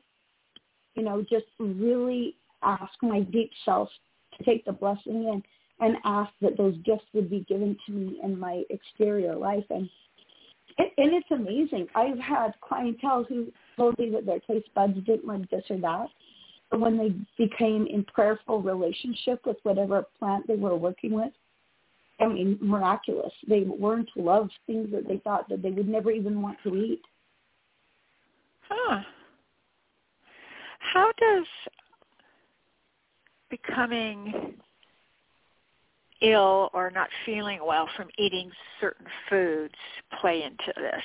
you 0.95 1.03
know, 1.03 1.23
just 1.29 1.45
really 1.59 2.35
ask 2.63 2.91
my 3.03 3.21
deep 3.21 3.51
self 3.63 3.89
to 4.37 4.43
take 4.43 4.65
the 4.65 4.71
blessing 4.71 5.25
in 5.25 5.43
and 5.79 5.97
ask 6.03 6.31
that 6.41 6.57
those 6.57 6.75
gifts 6.83 7.05
would 7.13 7.29
be 7.29 7.45
given 7.47 7.77
to 7.85 7.91
me 7.91 8.19
in 8.23 8.39
my 8.39 8.63
exterior 8.69 9.35
life. 9.35 9.65
And 9.69 9.87
and 10.77 11.13
it's 11.13 11.29
amazing. 11.31 11.87
I've 11.95 12.17
had 12.17 12.53
clientele 12.61 13.25
who 13.27 13.51
told 13.77 13.99
me 13.99 14.09
that 14.11 14.25
their 14.25 14.39
taste 14.39 14.73
buds 14.73 14.95
didn't 15.05 15.27
like 15.27 15.47
this 15.49 15.65
or 15.69 15.77
that. 15.79 16.07
But 16.71 16.79
when 16.79 16.97
they 16.97 17.13
became 17.37 17.85
in 17.87 18.05
prayerful 18.05 18.61
relationship 18.61 19.45
with 19.45 19.57
whatever 19.63 20.05
plant 20.17 20.47
they 20.47 20.55
were 20.55 20.77
working 20.77 21.11
with, 21.11 21.33
I 22.21 22.27
mean, 22.27 22.57
miraculous. 22.61 23.33
They 23.47 23.65
learned 23.65 24.09
to 24.15 24.21
love 24.21 24.49
things 24.67 24.89
that 24.91 25.07
they 25.07 25.17
thought 25.17 25.49
that 25.49 25.61
they 25.63 25.71
would 25.71 25.87
never 25.87 26.11
even 26.11 26.41
want 26.41 26.57
to 26.63 26.75
eat. 26.75 27.01
Huh. 28.69 29.01
How 30.79 31.11
does 31.17 31.45
becoming 33.49 34.53
ill 36.21 36.69
or 36.73 36.91
not 36.91 37.09
feeling 37.25 37.59
well 37.65 37.89
from 37.97 38.09
eating 38.17 38.51
certain 38.79 39.07
foods 39.29 39.73
play 40.19 40.43
into 40.43 40.73
this? 40.75 41.03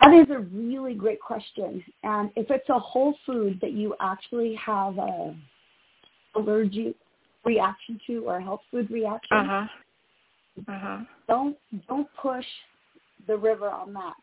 That 0.00 0.14
is 0.14 0.30
a 0.30 0.40
really 0.40 0.94
great 0.94 1.20
question. 1.20 1.84
And 2.02 2.30
if 2.34 2.50
it's 2.50 2.68
a 2.68 2.78
whole 2.78 3.14
food 3.26 3.58
that 3.60 3.72
you 3.72 3.94
actually 4.00 4.54
have 4.54 4.98
a 4.98 5.36
allergic 6.34 6.96
reaction 7.44 8.00
to 8.06 8.24
or 8.26 8.40
health 8.40 8.60
food 8.70 8.90
reaction, 8.90 9.36
uh-huh. 9.36 9.66
Uh-huh. 10.68 10.98
don't 11.28 11.56
don't 11.88 12.08
push 12.20 12.44
the 13.26 13.36
river 13.36 13.68
on 13.68 13.92
that. 13.94 14.14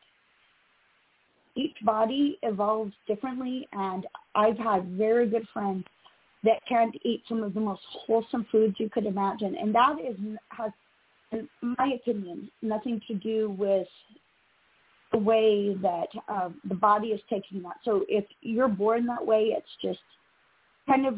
Each 1.55 1.75
body 1.83 2.37
evolves 2.43 2.93
differently, 3.07 3.67
and 3.71 4.05
I've 4.35 4.57
had 4.57 4.89
very 4.89 5.27
good 5.27 5.47
friends 5.51 5.85
that 6.43 6.59
can't 6.69 6.95
eat 7.03 7.23
some 7.27 7.41
of 7.41 7.53
the 7.53 7.59
most 7.59 7.81
wholesome 8.05 8.45
foods 8.51 8.75
you 8.77 8.89
could 8.89 9.05
imagine. 9.05 9.55
And 9.59 9.73
that 9.73 9.95
is 9.99 10.15
has, 10.49 10.71
in 11.31 11.47
my 11.61 11.93
opinion, 11.95 12.51
nothing 12.61 13.01
to 13.07 13.15
do 13.15 13.55
with 13.57 13.87
the 15.11 15.17
way 15.17 15.73
that 15.81 16.07
uh, 16.27 16.49
the 16.67 16.75
body 16.75 17.07
is 17.07 17.21
taking 17.29 17.63
that. 17.63 17.77
So 17.83 18.05
if 18.07 18.25
you're 18.41 18.67
born 18.67 19.05
that 19.07 19.25
way, 19.25 19.55
it's 19.57 19.67
just 19.81 19.99
kind 20.87 21.05
of 21.05 21.15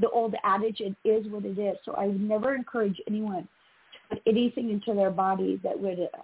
the 0.00 0.08
old 0.10 0.34
adage, 0.44 0.80
it 0.80 0.96
is 1.04 1.26
what 1.30 1.44
it 1.44 1.58
is. 1.58 1.76
So 1.84 1.92
I 1.92 2.06
would 2.06 2.20
never 2.20 2.54
encourage 2.54 3.00
anyone 3.06 3.42
to 3.92 4.16
put 4.16 4.22
anything 4.26 4.70
into 4.70 4.94
their 4.94 5.10
body 5.10 5.60
that 5.62 5.78
would 5.78 6.00
uh, 6.00 6.18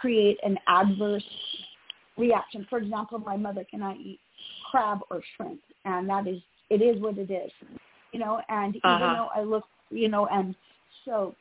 create 0.00 0.38
an 0.42 0.58
adverse 0.66 1.24
reaction. 2.16 2.66
For 2.68 2.78
example, 2.78 3.18
my 3.18 3.36
mother 3.36 3.64
cannot 3.70 3.96
eat 3.96 4.18
crab 4.70 5.00
or 5.10 5.20
shrimp, 5.36 5.60
and 5.84 6.08
that 6.08 6.26
is 6.26 6.40
it 6.68 6.82
is 6.82 7.00
what 7.00 7.18
it 7.18 7.30
is, 7.30 7.50
you 8.12 8.20
know. 8.20 8.40
And 8.48 8.76
uh-huh. 8.76 8.96
even 8.96 9.12
though 9.14 9.28
I 9.34 9.42
look, 9.42 9.64
you 9.90 10.08
know, 10.08 10.26
and 10.26 10.54
so 11.04 11.34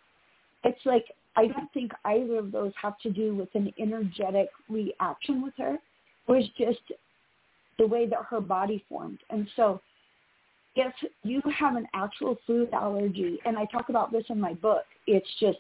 it's 0.64 0.80
like 0.86 1.06
I 1.36 1.48
don't 1.48 1.72
think 1.74 1.92
either 2.06 2.38
of 2.38 2.52
those 2.52 2.74
have 2.82 2.98
to 3.00 3.10
do 3.10 3.36
with 3.36 3.50
an 3.54 3.72
energetic 3.80 4.50
reaction 4.70 5.42
with 5.42 5.54
her. 5.58 5.76
It 6.28 6.32
was 6.32 6.46
just 6.58 6.82
the 7.78 7.88
way 7.88 8.08
that 8.08 8.20
her 8.30 8.42
body 8.42 8.84
formed, 8.90 9.20
and 9.30 9.48
so 9.56 9.82
if 10.80 10.94
you 11.24 11.42
have 11.58 11.76
an 11.76 11.88
actual 11.94 12.38
food 12.48 12.70
allergy, 12.74 13.40
and 13.46 13.58
I 13.58 13.66
talk 13.66 13.90
about 13.90 14.12
this 14.12 14.24
in 14.30 14.40
my 14.40 14.54
book, 14.54 14.86
it's 15.08 15.28
just 15.40 15.60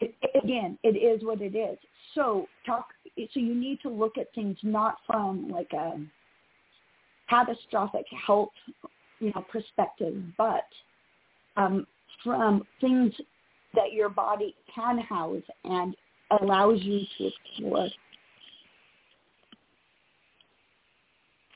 it, 0.00 0.14
again, 0.42 0.78
it 0.82 0.96
is 0.96 1.24
what 1.24 1.40
it 1.40 1.56
is. 1.56 1.78
So 2.14 2.46
talk. 2.66 2.88
So 3.16 3.40
you 3.40 3.54
need 3.54 3.80
to 3.82 3.88
look 3.88 4.18
at 4.18 4.26
things 4.34 4.56
not 4.62 4.96
from 5.06 5.48
like 5.48 5.72
a 5.72 6.00
catastrophic 7.30 8.04
health, 8.26 8.50
you 9.20 9.32
know, 9.34 9.44
perspective, 9.50 10.20
but 10.36 10.66
um, 11.56 11.86
from 12.22 12.64
things 12.80 13.12
that 13.74 13.92
your 13.92 14.08
body 14.08 14.54
can 14.74 14.98
house 14.98 15.42
and 15.64 15.94
allows 16.40 16.80
you 16.82 17.00
to 17.18 17.30
explore. 17.30 17.88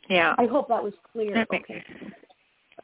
Yeah. 0.09 0.35
I 0.39 0.47
hope 0.47 0.69
that 0.69 0.83
was 0.83 0.95
clear. 1.13 1.37
It 1.37 1.49
makes, 1.51 1.71
okay. 1.71 1.85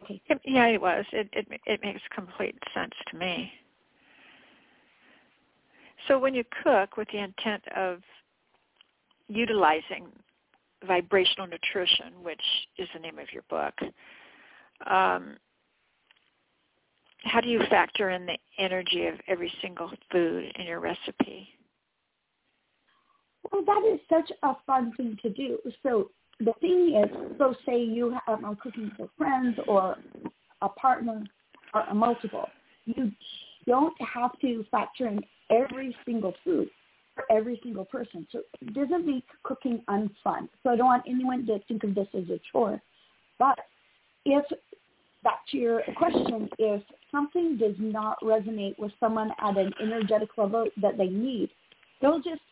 okay. 0.02 0.22
It, 0.26 0.40
yeah, 0.44 0.66
it 0.66 0.80
was. 0.80 1.04
It, 1.12 1.28
it 1.32 1.46
it 1.66 1.80
makes 1.82 2.00
complete 2.14 2.56
sense 2.74 2.92
to 3.10 3.16
me. 3.16 3.50
So 6.06 6.18
when 6.18 6.34
you 6.34 6.44
cook 6.62 6.96
with 6.96 7.08
the 7.12 7.18
intent 7.18 7.62
of 7.74 8.00
utilizing 9.28 10.06
vibrational 10.86 11.46
nutrition, 11.46 12.22
which 12.22 12.42
is 12.78 12.88
the 12.94 13.00
name 13.00 13.18
of 13.18 13.32
your 13.32 13.42
book. 13.48 13.74
Um, 14.86 15.36
how 17.22 17.40
do 17.40 17.48
you 17.48 17.60
factor 17.70 18.10
in 18.10 18.26
the 18.26 18.36
energy 18.58 19.06
of 19.06 19.14
every 19.28 19.52
single 19.62 19.90
food 20.12 20.52
in 20.56 20.66
your 20.66 20.80
recipe? 20.80 21.48
Well, 23.50 23.64
that 23.64 23.82
is 23.92 24.00
such 24.08 24.30
a 24.42 24.54
fun 24.66 24.92
thing 24.96 25.18
to 25.22 25.30
do. 25.30 25.58
So 25.82 26.10
the 26.40 26.52
thing 26.60 27.00
is, 27.02 27.36
so 27.38 27.54
say 27.66 27.82
you 27.82 28.10
have, 28.26 28.44
are 28.44 28.50
um, 28.50 28.56
cooking 28.56 28.90
for 28.96 29.08
friends 29.16 29.56
or 29.68 29.96
a 30.62 30.68
partner 30.68 31.24
or 31.72 31.82
a 31.82 31.94
multiple, 31.94 32.48
you 32.86 33.12
don't 33.66 33.94
have 34.00 34.38
to 34.40 34.64
factor 34.70 35.06
in 35.06 35.20
every 35.50 35.96
single 36.04 36.34
food 36.44 36.68
for 37.14 37.24
every 37.30 37.60
single 37.62 37.84
person. 37.84 38.26
So 38.32 38.40
it 38.60 38.74
doesn't 38.74 39.06
make 39.06 39.24
cooking 39.44 39.82
unfun. 39.88 40.48
So 40.62 40.70
I 40.70 40.76
don't 40.76 40.86
want 40.86 41.04
anyone 41.08 41.46
to 41.46 41.58
think 41.68 41.84
of 41.84 41.94
this 41.94 42.08
as 42.14 42.24
a 42.28 42.40
chore. 42.50 42.80
But 43.38 43.58
if, 44.24 44.44
back 45.22 45.40
to 45.52 45.56
your 45.56 45.82
question, 45.96 46.48
if 46.58 46.82
something 47.12 47.56
does 47.56 47.76
not 47.78 48.18
resonate 48.20 48.78
with 48.78 48.92
someone 48.98 49.30
at 49.40 49.56
an 49.56 49.72
energetic 49.80 50.30
level 50.36 50.66
that 50.82 50.98
they 50.98 51.06
need, 51.06 51.50
they'll 52.00 52.20
just 52.20 52.42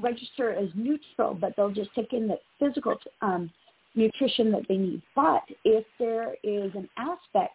register 0.00 0.52
as 0.52 0.68
neutral, 0.74 1.34
but 1.34 1.54
they'll 1.56 1.70
just 1.70 1.94
take 1.94 2.12
in 2.12 2.28
the 2.28 2.38
physical 2.58 2.96
um, 3.22 3.50
nutrition 3.94 4.50
that 4.52 4.62
they 4.68 4.76
need. 4.76 5.02
But 5.14 5.42
if 5.64 5.84
there 5.98 6.34
is 6.42 6.70
an 6.74 6.88
aspect 6.96 7.54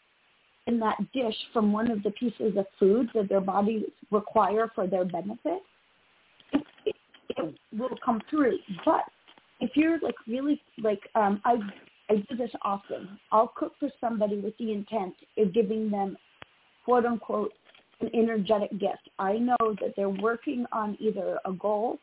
in 0.68 0.80
that 0.80 0.98
dish 1.14 1.36
from 1.54 1.72
one 1.72 1.92
of 1.92 2.02
the 2.04 2.12
pieces 2.12 2.58
of 2.58 2.66
food 2.80 3.10
that 3.14 3.30
their 3.30 3.42
bodies 3.42 3.84
require 4.12 4.72
for 4.74 4.88
their 4.88 5.06
benefit, 5.06 5.62
it 6.54 7.56
will 7.78 7.98
come 8.04 8.22
through. 8.30 8.58
But 8.84 9.04
if 9.60 9.72
you're 9.76 10.00
like 10.00 10.16
really 10.28 10.62
like 10.82 11.02
um 11.16 11.42
I 11.46 11.56
I 12.10 12.16
do 12.30 12.36
this 12.36 12.52
often. 12.62 13.20
I'll 13.32 13.52
cook 13.56 13.74
for 13.80 13.90
somebody 14.00 14.38
with 14.38 14.56
the 14.58 14.72
intent 14.72 15.16
of 15.38 15.54
giving 15.54 15.90
them 15.90 16.18
quote 16.84 17.06
unquote 17.06 17.54
an 18.02 18.10
energetic 18.14 18.72
gift. 18.72 19.10
I 19.18 19.38
know 19.38 19.58
that 19.82 19.94
they're 19.96 20.10
working 20.10 20.66
on 20.72 20.98
either 21.00 21.40
a 21.46 21.54
goal 21.54 22.00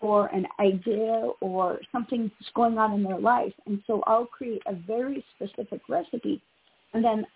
or 0.00 0.26
an 0.28 0.46
idea 0.60 1.28
or 1.40 1.80
something 1.90 2.30
that's 2.38 2.52
going 2.54 2.78
on 2.78 2.92
in 2.92 3.02
their 3.02 3.18
life. 3.18 3.52
And 3.66 3.82
so 3.86 4.02
I'll 4.06 4.26
create 4.26 4.62
a 4.66 4.74
very 4.74 5.24
specific 5.34 5.80
recipe 5.88 6.40
and 6.94 7.04
then 7.04 7.26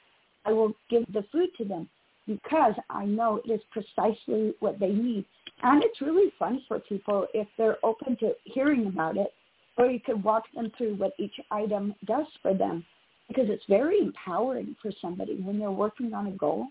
I 0.44 0.52
will 0.52 0.72
give 0.88 1.04
the 1.12 1.24
food 1.32 1.50
to 1.58 1.64
them 1.64 1.88
because 2.26 2.74
I 2.88 3.04
know 3.04 3.40
it 3.44 3.50
is 3.50 3.60
precisely 3.70 4.54
what 4.60 4.78
they 4.78 4.90
need. 4.90 5.24
And 5.62 5.82
it's 5.82 6.00
really 6.00 6.32
fun 6.38 6.62
for 6.68 6.78
people 6.80 7.26
if 7.34 7.48
they're 7.58 7.78
open 7.84 8.16
to 8.18 8.32
hearing 8.44 8.86
about 8.86 9.16
it 9.16 9.32
or 9.76 9.86
you 9.86 10.00
could 10.00 10.22
walk 10.22 10.44
them 10.54 10.70
through 10.76 10.96
what 10.96 11.12
each 11.18 11.34
item 11.50 11.94
does 12.04 12.26
for 12.42 12.54
them 12.54 12.84
because 13.28 13.46
it's 13.48 13.64
very 13.68 13.98
empowering 13.98 14.76
for 14.80 14.92
somebody 15.00 15.40
when 15.40 15.58
they're 15.58 15.70
working 15.70 16.12
on 16.14 16.26
a 16.26 16.32
goal 16.32 16.66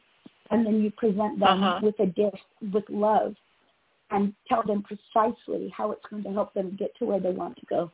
and 0.52 0.66
then 0.66 0.82
you 0.82 0.92
present 0.92 1.40
them 1.40 1.64
uh-huh. 1.64 1.80
with 1.82 2.00
a 2.00 2.06
dish 2.06 2.40
with 2.74 2.84
love 2.90 3.34
and 4.12 4.34
tell 4.48 4.64
them 4.64 4.84
precisely 4.84 5.74
how 5.76 5.92
it's 5.92 6.06
going 6.10 6.24
to 6.24 6.32
help 6.32 6.54
them 6.54 6.76
get 6.78 6.96
to 6.98 7.06
where 7.06 7.20
they 7.20 7.32
want 7.32 7.58
to 7.58 7.66
go. 7.66 7.92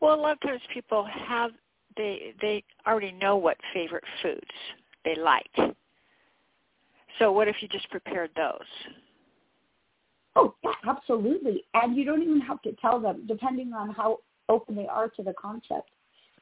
Well, 0.00 0.14
a 0.14 0.20
lot 0.20 0.32
of 0.32 0.40
times 0.40 0.60
people 0.72 1.06
have 1.26 1.50
they 1.96 2.34
they 2.40 2.62
already 2.86 3.12
know 3.12 3.36
what 3.36 3.56
favorite 3.72 4.04
foods 4.22 4.40
they 5.04 5.16
like. 5.16 5.74
So 7.18 7.32
what 7.32 7.48
if 7.48 7.56
you 7.60 7.68
just 7.68 7.88
prepared 7.90 8.30
those? 8.36 8.94
Oh, 10.36 10.54
yeah, 10.62 10.70
absolutely. 10.86 11.64
And 11.74 11.96
you 11.96 12.04
don't 12.04 12.22
even 12.22 12.40
have 12.42 12.62
to 12.62 12.72
tell 12.80 13.00
them, 13.00 13.24
depending 13.26 13.72
on 13.72 13.90
how 13.90 14.18
open 14.48 14.76
they 14.76 14.86
are 14.86 15.08
to 15.08 15.22
the 15.24 15.32
concept. 15.32 15.90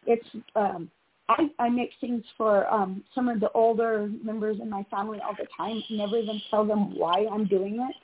It's 0.06 0.26
um, 0.54 0.90
I, 1.28 1.49
I 1.58 1.68
make 1.70 1.92
things 2.00 2.23
for 2.37 2.73
um, 2.73 3.02
some 3.14 3.28
of 3.28 3.40
the 3.40 3.50
older 3.52 4.11
members 4.23 4.58
in 4.61 4.68
my 4.68 4.85
family 4.90 5.18
all 5.25 5.35
the 5.38 5.46
time. 5.56 5.82
Never 5.90 6.18
even 6.18 6.40
tell 6.50 6.66
them 6.66 6.96
why 6.96 7.26
I'm 7.32 7.46
doing 7.46 7.80
it 7.80 7.96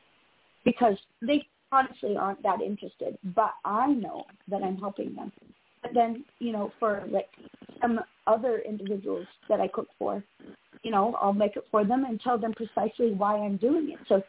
because 0.64 0.96
they 1.20 1.46
honestly 1.70 2.16
aren't 2.16 2.42
that 2.42 2.60
interested. 2.60 3.18
But 3.34 3.54
I 3.64 3.88
know 3.88 4.24
that 4.48 4.62
I'm 4.62 4.76
helping 4.76 5.14
them. 5.14 5.32
But 5.82 5.94
then, 5.94 6.24
you 6.38 6.52
know, 6.52 6.72
for 6.78 7.04
like 7.10 7.28
some 7.80 8.00
other 8.26 8.60
individuals 8.60 9.26
that 9.48 9.60
I 9.60 9.68
cook 9.68 9.88
for, 9.98 10.22
you 10.82 10.90
know, 10.90 11.16
I'll 11.20 11.32
make 11.32 11.56
it 11.56 11.66
for 11.70 11.84
them 11.84 12.04
and 12.04 12.20
tell 12.20 12.38
them 12.38 12.52
precisely 12.52 13.12
why 13.12 13.36
I'm 13.36 13.56
doing 13.56 13.90
it. 13.90 13.98
So 14.08 14.22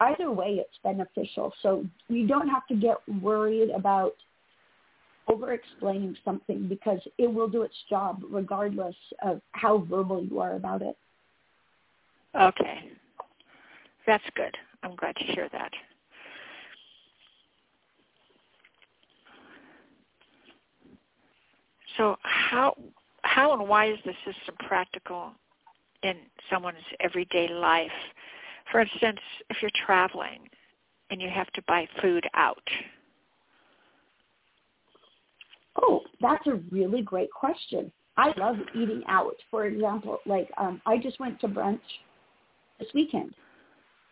either 0.00 0.30
way, 0.30 0.60
it's 0.60 0.78
beneficial. 0.82 1.52
So 1.62 1.84
you 2.08 2.26
don't 2.26 2.48
have 2.48 2.66
to 2.68 2.74
get 2.74 2.96
worried 3.22 3.70
about 3.70 4.12
over 5.28 5.52
explaining 5.52 6.16
something 6.24 6.68
because 6.68 7.00
it 7.18 7.32
will 7.32 7.48
do 7.48 7.62
its 7.62 7.74
job 7.88 8.22
regardless 8.30 8.96
of 9.22 9.40
how 9.52 9.78
verbal 9.78 10.24
you 10.24 10.40
are 10.40 10.54
about 10.56 10.82
it. 10.82 10.96
Okay. 12.38 12.90
That's 14.06 14.24
good. 14.34 14.56
I'm 14.82 14.96
glad 14.96 15.16
to 15.16 15.24
hear 15.24 15.48
that. 15.52 15.72
So 21.96 22.16
how 22.22 22.76
how 23.22 23.52
and 23.52 23.68
why 23.68 23.90
is 23.90 23.98
the 24.04 24.14
system 24.24 24.54
practical 24.66 25.32
in 26.02 26.14
someone's 26.50 26.78
everyday 27.00 27.48
life? 27.48 27.90
For 28.70 28.80
instance, 28.80 29.18
if 29.50 29.58
you're 29.60 29.70
traveling 29.84 30.48
and 31.10 31.20
you 31.20 31.28
have 31.28 31.50
to 31.52 31.62
buy 31.66 31.86
food 32.00 32.26
out, 32.34 32.62
Oh, 35.76 36.02
that's 36.20 36.46
a 36.46 36.54
really 36.70 37.02
great 37.02 37.30
question. 37.30 37.90
I 38.16 38.32
love 38.36 38.56
eating 38.74 39.02
out. 39.08 39.36
For 39.50 39.66
example, 39.66 40.18
like 40.26 40.50
um, 40.58 40.80
I 40.84 40.98
just 40.98 41.18
went 41.20 41.40
to 41.40 41.48
brunch 41.48 41.80
this 42.78 42.88
weekend, 42.94 43.34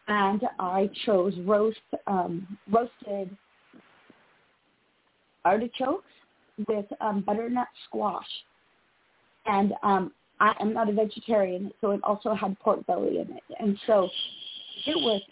and 0.09 0.43
I 0.59 0.91
chose 1.05 1.35
roast 1.45 1.79
um, 2.07 2.59
roasted 2.71 3.37
artichokes 5.45 6.05
with 6.67 6.87
um, 7.01 7.23
butternut 7.23 7.69
squash, 7.87 8.27
and 9.47 9.73
um, 9.83 10.13
I 10.41 10.55
am 10.61 10.73
not 10.73 10.89
a 10.89 10.93
vegetarian, 10.93 11.71
so 11.81 11.93
it 11.93 12.01
also 12.03 12.35
had 12.35 12.59
pork 12.59 12.85
belly 12.87 13.19
in 13.19 13.37
it, 13.37 13.43
and 13.61 13.79
so 13.87 14.09
it 14.87 14.97
was 14.97 15.23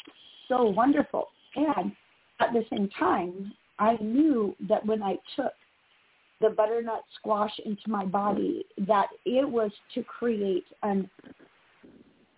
so 0.48 0.64
wonderful. 0.64 1.28
And 1.56 1.92
at 2.40 2.52
the 2.52 2.64
same 2.70 2.88
time, 2.98 3.52
I 3.78 3.96
knew 4.00 4.54
that 4.68 4.84
when 4.84 5.02
I 5.02 5.16
took 5.34 5.52
the 6.40 6.50
butternut 6.50 7.02
squash 7.18 7.52
into 7.64 7.88
my 7.88 8.04
body 8.04 8.64
that 8.86 9.06
it 9.24 9.48
was 9.48 9.70
to 9.94 10.02
create 10.02 10.66
an 10.82 11.08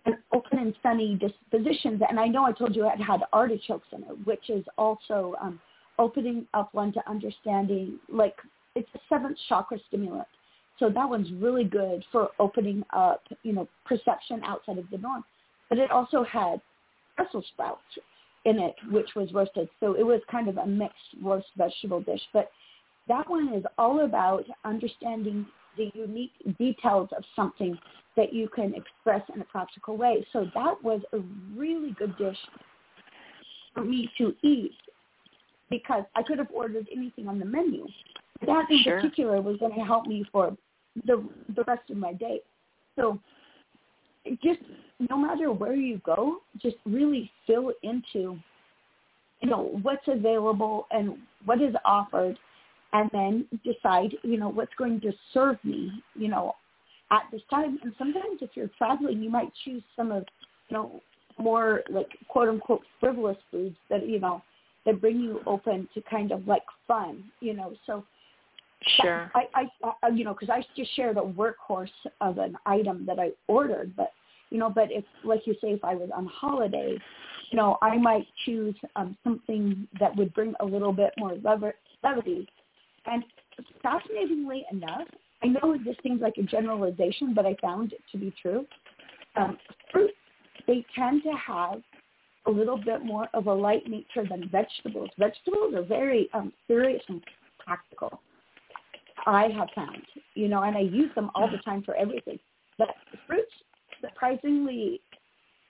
an 0.05 0.17
open 0.33 0.59
and 0.59 0.75
sunny 0.81 1.15
disposition. 1.15 2.01
And 2.09 2.19
I 2.19 2.27
know 2.27 2.45
I 2.45 2.51
told 2.51 2.75
you 2.75 2.87
it 2.87 3.01
had 3.01 3.21
artichokes 3.33 3.87
in 3.91 4.03
it, 4.03 4.25
which 4.25 4.49
is 4.49 4.63
also 4.77 5.35
um, 5.41 5.59
opening 5.97 6.47
up 6.53 6.73
one 6.73 6.93
to 6.93 7.09
understanding, 7.09 7.99
like 8.07 8.35
it's 8.75 8.89
a 8.95 8.99
seventh 9.09 9.37
chakra 9.47 9.77
stimulant. 9.87 10.27
So 10.79 10.89
that 10.89 11.09
one's 11.09 11.29
really 11.33 11.65
good 11.65 12.03
for 12.11 12.29
opening 12.39 12.83
up, 12.91 13.21
you 13.43 13.51
know, 13.51 13.67
perception 13.85 14.41
outside 14.45 14.77
of 14.77 14.89
the 14.91 14.97
norm. 14.97 15.25
But 15.67 15.77
it 15.77 15.91
also 15.91 16.23
had 16.23 16.61
Brussels 17.17 17.45
sprouts 17.53 17.81
in 18.45 18.59
it, 18.59 18.75
which 18.89 19.09
was 19.15 19.31
roasted. 19.33 19.67
So 19.81 19.93
it 19.95 20.03
was 20.03 20.21
kind 20.31 20.47
of 20.47 20.57
a 20.57 20.65
mixed 20.65 20.95
roast 21.21 21.47
vegetable 21.57 22.01
dish. 22.01 22.21
But 22.31 22.49
that 23.09 23.29
one 23.29 23.53
is 23.53 23.63
all 23.77 24.05
about 24.05 24.45
understanding 24.63 25.45
the 25.77 25.91
unique 25.93 26.33
details 26.57 27.09
of 27.15 27.23
something 27.35 27.77
that 28.15 28.33
you 28.33 28.49
can 28.49 28.73
express 28.75 29.21
in 29.33 29.41
a 29.41 29.45
practical 29.45 29.97
way. 29.97 30.25
So 30.33 30.47
that 30.53 30.83
was 30.83 31.01
a 31.13 31.19
really 31.55 31.91
good 31.97 32.17
dish 32.17 32.37
for 33.73 33.83
me 33.83 34.09
to 34.17 34.35
eat 34.43 34.73
because 35.69 36.03
I 36.15 36.23
could 36.23 36.37
have 36.37 36.49
ordered 36.53 36.87
anything 36.93 37.27
on 37.27 37.39
the 37.39 37.45
menu. 37.45 37.87
That 38.45 38.65
in 38.69 38.83
sure. 38.83 38.97
particular 38.97 39.41
was 39.41 39.57
going 39.57 39.75
to 39.75 39.85
help 39.85 40.07
me 40.07 40.25
for 40.31 40.55
the 41.05 41.23
the 41.55 41.63
rest 41.65 41.89
of 41.89 41.97
my 41.97 42.13
day. 42.13 42.39
So 42.95 43.19
just 44.43 44.59
no 45.09 45.17
matter 45.17 45.51
where 45.51 45.75
you 45.75 46.01
go, 46.05 46.37
just 46.61 46.77
really 46.85 47.31
fill 47.45 47.71
into 47.83 48.39
you 49.41 49.49
know 49.49 49.79
what's 49.81 50.07
available 50.07 50.87
and 50.91 51.17
what 51.45 51.61
is 51.61 51.73
offered 51.85 52.37
and 52.93 53.09
then 53.13 53.45
decide, 53.63 54.15
you 54.23 54.37
know, 54.37 54.49
what's 54.49 54.73
going 54.77 54.99
to 55.01 55.11
serve 55.33 55.57
me, 55.63 55.91
you 56.15 56.27
know, 56.27 56.55
at 57.11 57.23
this 57.31 57.41
time. 57.49 57.77
And 57.83 57.93
sometimes 57.97 58.39
if 58.41 58.51
you're 58.55 58.69
traveling, 58.77 59.21
you 59.21 59.29
might 59.29 59.51
choose 59.65 59.83
some 59.95 60.11
of, 60.11 60.25
you 60.69 60.77
know, 60.77 61.01
more 61.37 61.81
like 61.89 62.09
quote 62.27 62.49
unquote 62.49 62.81
frivolous 62.99 63.37
foods 63.51 63.75
that, 63.89 64.07
you 64.07 64.19
know, 64.19 64.41
that 64.85 65.01
bring 65.01 65.19
you 65.19 65.41
open 65.45 65.87
to 65.93 66.01
kind 66.09 66.31
of 66.31 66.47
like 66.47 66.63
fun, 66.87 67.23
you 67.39 67.53
know. 67.53 67.73
So 67.85 68.03
sure. 69.01 69.31
I, 69.35 69.43
I, 69.55 69.91
I 70.03 70.09
you 70.09 70.23
know, 70.23 70.33
because 70.33 70.49
I 70.49 70.63
just 70.75 70.95
shared 70.95 71.17
a 71.17 71.21
workhorse 71.21 71.87
of 72.21 72.37
an 72.37 72.57
item 72.65 73.05
that 73.05 73.19
I 73.19 73.31
ordered, 73.47 73.95
but 73.95 74.13
you 74.49 74.57
know, 74.57 74.69
but 74.69 74.87
if 74.89 75.03
like 75.23 75.41
you 75.45 75.53
say, 75.61 75.69
if 75.69 75.83
I 75.83 75.93
was 75.95 76.09
on 76.15 76.25
holiday, 76.25 76.97
you 77.51 77.57
know, 77.57 77.77
I 77.81 77.97
might 77.97 78.25
choose 78.45 78.75
um, 78.95 79.15
something 79.23 79.87
that 79.99 80.15
would 80.15 80.33
bring 80.33 80.53
a 80.59 80.65
little 80.65 80.93
bit 80.93 81.11
more 81.17 81.37
levity 81.43 82.47
and 83.05 83.23
fascinatingly 83.81 84.65
enough, 84.71 85.07
I 85.43 85.47
know 85.47 85.77
this 85.83 85.95
seems 86.03 86.21
like 86.21 86.37
a 86.37 86.43
generalization, 86.43 87.33
but 87.33 87.45
I 87.45 87.55
found 87.61 87.93
it 87.93 88.01
to 88.11 88.17
be 88.17 88.33
true. 88.41 88.65
Um, 89.35 89.57
fruits, 89.91 90.13
they 90.67 90.85
tend 90.95 91.23
to 91.23 91.31
have 91.31 91.81
a 92.45 92.51
little 92.51 92.77
bit 92.77 93.05
more 93.05 93.27
of 93.33 93.47
a 93.47 93.53
light 93.53 93.87
nature 93.87 94.25
than 94.29 94.49
vegetables. 94.49 95.09
Vegetables 95.17 95.73
are 95.75 95.83
very 95.83 96.29
um, 96.33 96.51
serious 96.67 97.01
and 97.07 97.23
practical. 97.57 98.21
I 99.25 99.49
have 99.49 99.67
found, 99.75 100.01
you 100.35 100.47
know, 100.47 100.63
and 100.63 100.75
I 100.75 100.81
use 100.81 101.11
them 101.15 101.29
all 101.35 101.49
the 101.49 101.57
time 101.59 101.83
for 101.83 101.95
everything. 101.95 102.39
But 102.77 102.89
fruits, 103.27 103.51
surprisingly, 104.01 105.01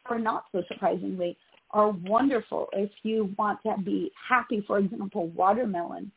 or 0.09 0.19
not 0.19 0.45
so 0.51 0.63
surprisingly, 0.71 1.37
are 1.71 1.91
wonderful 1.91 2.67
if 2.73 2.89
you 3.03 3.33
want 3.37 3.59
to 3.65 3.75
be 3.83 4.11
happy. 4.27 4.63
For 4.65 4.79
example, 4.79 5.27
watermelon 5.29 6.11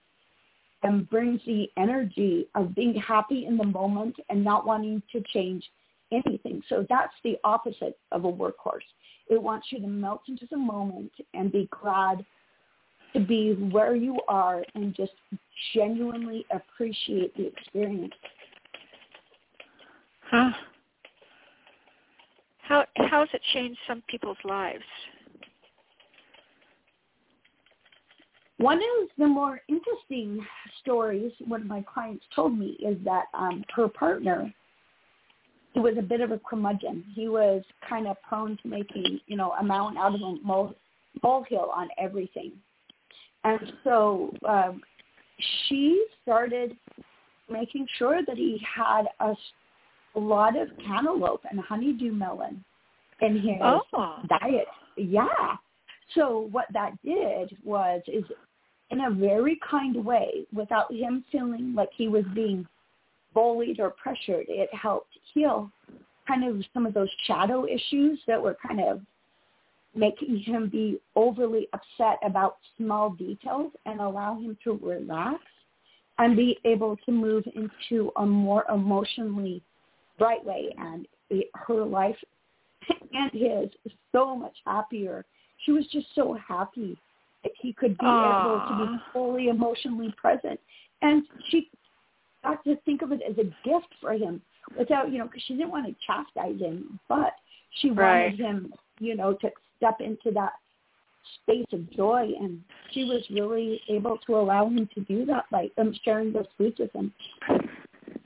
and 0.83 1.09
brings 1.09 1.40
the 1.47 1.68
energy 1.77 2.49
of 2.55 2.75
being 2.75 2.95
happy 2.95 3.47
in 3.47 3.57
the 3.57 3.64
moment 3.64 4.16
and 4.29 4.42
not 4.42 4.66
wanting 4.66 5.03
to 5.12 5.23
change 5.33 5.64
anything. 6.12 6.62
So 6.68 6.87
that's 6.88 7.14
the 7.25 7.37
opposite 7.45 7.99
of 8.11 8.25
a 8.25 8.33
workhorse. 8.33 8.81
It 9.29 9.40
wants 9.42 9.68
you 9.71 9.81
to 9.81 9.87
melt 9.87 10.23
into 10.29 10.47
the 10.51 10.57
moment 10.57 11.12
and 11.35 11.51
be 11.53 11.68
glad 11.71 12.25
to 13.12 13.21
be 13.21 13.53
where 13.71 13.95
you 13.95 14.18
are 14.29 14.64
and 14.75 14.95
just 14.95 15.12
genuinely 15.75 16.45
appreciate 16.51 17.37
the 17.37 17.47
experience. 17.47 18.14
Huh. 20.31 20.51
How 22.62 22.87
how 22.97 23.21
has 23.21 23.29
it 23.35 23.42
changed 23.53 23.79
some 23.87 24.03
people's 24.09 24.38
lives? 24.45 24.85
One 28.62 28.79
of 28.79 29.09
the 29.18 29.27
more 29.27 29.61
interesting 29.68 30.46
stories 30.81 31.33
one 31.44 31.62
of 31.62 31.66
my 31.66 31.85
clients 31.92 32.25
told 32.33 32.57
me 32.57 32.77
is 32.79 32.96
that 33.05 33.25
um, 33.35 33.64
her 33.75 33.88
partner, 33.88 34.55
he 35.75 35.81
was 35.81 35.94
a 35.98 36.03
bit 36.03 36.20
of 36.20 36.31
a 36.31 36.38
curmudgeon. 36.38 37.05
He 37.12 37.27
was 37.27 37.64
kind 37.88 38.07
of 38.07 38.22
prone 38.22 38.57
to 38.62 38.68
making, 38.68 39.18
you 39.27 39.37
know, 39.37 39.51
a 39.59 39.64
mountain 39.64 39.98
out 39.98 40.14
of 40.14 40.20
a 40.20 40.37
mole, 40.44 40.77
molehill 41.25 41.72
on 41.75 41.88
everything. 41.98 42.53
And 43.42 43.72
so 43.83 44.33
um, 44.48 44.81
she 45.66 46.07
started 46.22 46.77
making 47.51 47.88
sure 47.98 48.20
that 48.25 48.37
he 48.37 48.64
had 48.77 49.07
a, 49.18 49.35
a 50.14 50.20
lot 50.20 50.57
of 50.57 50.68
cantaloupe 50.87 51.42
and 51.51 51.59
honeydew 51.59 52.12
melon 52.12 52.64
in 53.22 53.40
his 53.40 53.57
oh. 53.61 54.22
diet. 54.29 54.68
Yeah. 54.96 55.57
So 56.14 56.48
what 56.53 56.66
that 56.72 56.92
did 57.03 57.57
was 57.64 58.03
is 58.07 58.25
in 58.92 59.00
a 59.00 59.11
very 59.11 59.59
kind 59.68 60.05
way, 60.05 60.46
without 60.52 60.92
him 60.92 61.24
feeling 61.33 61.74
like 61.74 61.88
he 61.96 62.09
was 62.09 62.24
being 62.35 62.66
bullied 63.33 63.81
or 63.81 63.90
pressured, 63.90 64.44
it 64.48 64.72
helped 64.74 65.12
heal 65.33 65.70
kind 66.28 66.44
of 66.44 66.62
some 66.72 66.87
of 66.87 66.94
those 66.94 67.09
shadow 67.26 67.66
issues 67.66 68.20
that 68.28 68.40
were 68.40 68.57
kind 68.64 68.81
of 68.81 69.00
making 69.94 70.38
him 70.38 70.68
be 70.68 71.00
overly 71.16 71.68
upset 71.72 72.18
about 72.24 72.59
small 72.76 73.11
details 73.11 73.72
and 73.87 74.00
allow 74.00 74.38
him 74.38 74.57
to 74.62 74.78
relax 74.83 75.42
and 76.18 76.37
be 76.37 76.59
able 76.64 76.96
to 77.05 77.12
move 77.12 77.44
into 77.57 78.12
a 78.16 78.26
more 78.26 78.64
emotionally 78.72 79.62
bright 80.18 80.44
way 80.44 80.72
and 80.78 81.09
it, 81.31 81.48
her 81.55 81.83
life 81.83 82.16
and 83.12 83.33
his 83.33 83.70
so 84.12 84.37
much 84.37 84.57
happier. 84.66 85.24
She 85.64 85.72
was 85.72 85.87
just 85.92 86.07
so 86.14 86.38
happy 86.46 86.98
that 87.42 87.52
he 87.61 87.72
could 87.72 87.96
be 87.98 88.07
Aww. 88.07 88.40
able 88.40 88.61
to 88.68 88.87
be 88.87 89.02
fully 89.12 89.48
emotionally 89.48 90.14
present. 90.16 90.59
And 91.02 91.24
she 91.48 91.68
got 92.44 92.62
to 92.64 92.76
think 92.85 93.02
of 93.02 93.12
it 93.12 93.20
as 93.28 93.37
a 93.38 93.44
gift 93.68 93.92
for 94.00 94.12
him 94.12 94.40
without, 94.78 95.11
you 95.11 95.18
know, 95.18 95.26
because 95.26 95.42
she 95.46 95.55
didn't 95.55 95.70
want 95.70 95.87
to 95.87 95.94
chastise 96.07 96.61
him, 96.61 96.98
but 97.09 97.35
she 97.81 97.90
wanted 97.90 97.98
Right. 97.98 98.38
him, 98.38 98.74
you 98.98 99.16
know, 99.16 99.35
to 99.35 99.50
step 99.76 100.00
into 100.00 100.31
that 100.33 100.52
space 101.42 101.66
of 101.72 101.90
joy. 101.90 102.33
And 102.40 102.62
she 102.90 103.05
was 103.05 103.22
really 103.31 103.81
able 103.88 104.18
to 104.26 104.37
allow 104.37 104.66
him 104.66 104.88
to 104.94 105.00
do 105.00 105.24
that 105.26 105.44
by 105.50 105.70
um, 105.78 105.92
sharing 106.05 106.33
those 106.33 106.46
foods 106.57 106.78
with 106.78 106.92
him. 106.92 107.12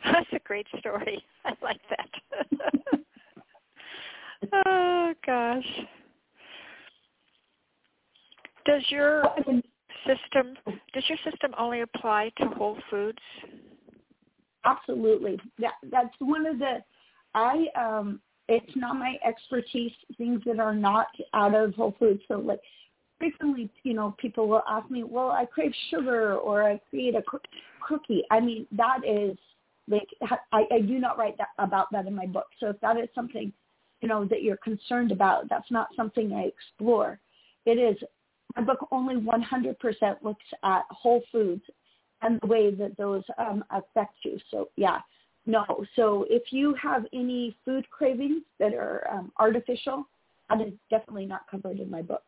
That's 0.05 0.33
a 0.33 0.39
great 0.45 0.67
story. 0.79 1.25
I 1.45 1.53
like 1.63 1.81
that. 1.91 3.01
oh 4.67 5.15
gosh. 5.25 5.81
Does 8.67 8.83
your 8.89 9.23
system 10.07 10.57
does 10.93 11.05
your 11.09 11.19
system 11.25 11.53
only 11.59 11.81
apply 11.83 12.31
to 12.39 12.47
whole 12.49 12.79
foods? 12.91 13.19
Absolutely. 14.65 15.39
That 15.59 15.75
that's 15.91 16.15
one 16.19 16.47
of 16.47 16.59
the 16.59 16.79
I 17.35 17.67
um 17.79 18.21
it's 18.49 18.77
not 18.77 18.97
my 18.97 19.17
expertise 19.27 19.93
things 20.19 20.41
that 20.47 20.61
are 20.61 20.75
not 20.75 21.09
out 21.35 21.55
of 21.55 21.75
Whole 21.75 21.95
Foods. 21.99 22.23
So 22.29 22.39
like 22.39 22.61
frequently, 23.19 23.71
you 23.83 23.95
know, 23.95 24.15
people 24.19 24.47
will 24.49 24.63
ask 24.69 24.89
me, 24.91 25.03
"Well, 25.03 25.31
I 25.31 25.47
crave 25.47 25.73
sugar 25.91 26.37
or 26.37 26.63
I 26.63 26.79
create 26.91 27.15
a 27.17 27.23
coo- 27.23 27.41
cookie." 27.81 28.23
I 28.31 28.41
mean, 28.41 28.67
that 28.73 29.01
is 29.05 29.37
like 29.89 30.09
I, 30.53 30.65
I 30.73 30.81
do 30.81 30.99
not 30.99 31.19
write 31.19 31.39
that 31.39 31.49
about 31.59 31.91
that 31.93 32.07
in 32.07 32.15
my 32.15 32.27
book. 32.27 32.47
So 32.61 32.71
if 32.71 32.81
that 32.81 32.97
is 32.97 33.09
something, 33.15 33.53
you 34.01 34.09
know, 34.09 34.25
that 34.27 34.43
you're 34.43 34.59
concerned 34.59 35.13
about, 35.13 35.49
that's 35.49 35.71
not 35.71 35.89
something 35.97 36.33
I 36.33 36.43
explore. 36.43 37.21
It 37.65 37.79
is 37.79 37.97
my 38.57 38.63
book 38.63 38.89
only 38.91 39.17
100% 39.17 39.77
looks 40.23 40.45
at 40.63 40.83
whole 40.91 41.23
foods 41.31 41.63
and 42.23 42.41
the 42.41 42.47
way 42.47 42.75
that 42.75 42.97
those 42.97 43.23
um, 43.39 43.65
affect 43.71 44.17
you. 44.25 44.39
So 44.51 44.69
yeah, 44.77 45.01
no. 45.45 45.65
So 45.95 46.27
if 46.29 46.53
you 46.53 46.75
have 46.81 47.05
any 47.13 47.57
food 47.65 47.89
cravings 47.91 48.43
that 48.59 48.75
are 48.75 49.07
um, 49.11 49.33
artificial, 49.39 50.07
that 50.49 50.61
is 50.61 50.73
definitely 50.91 51.27
not 51.27 51.43
covered 51.51 51.79
in 51.79 51.91
my 51.91 52.03
book. 52.03 52.23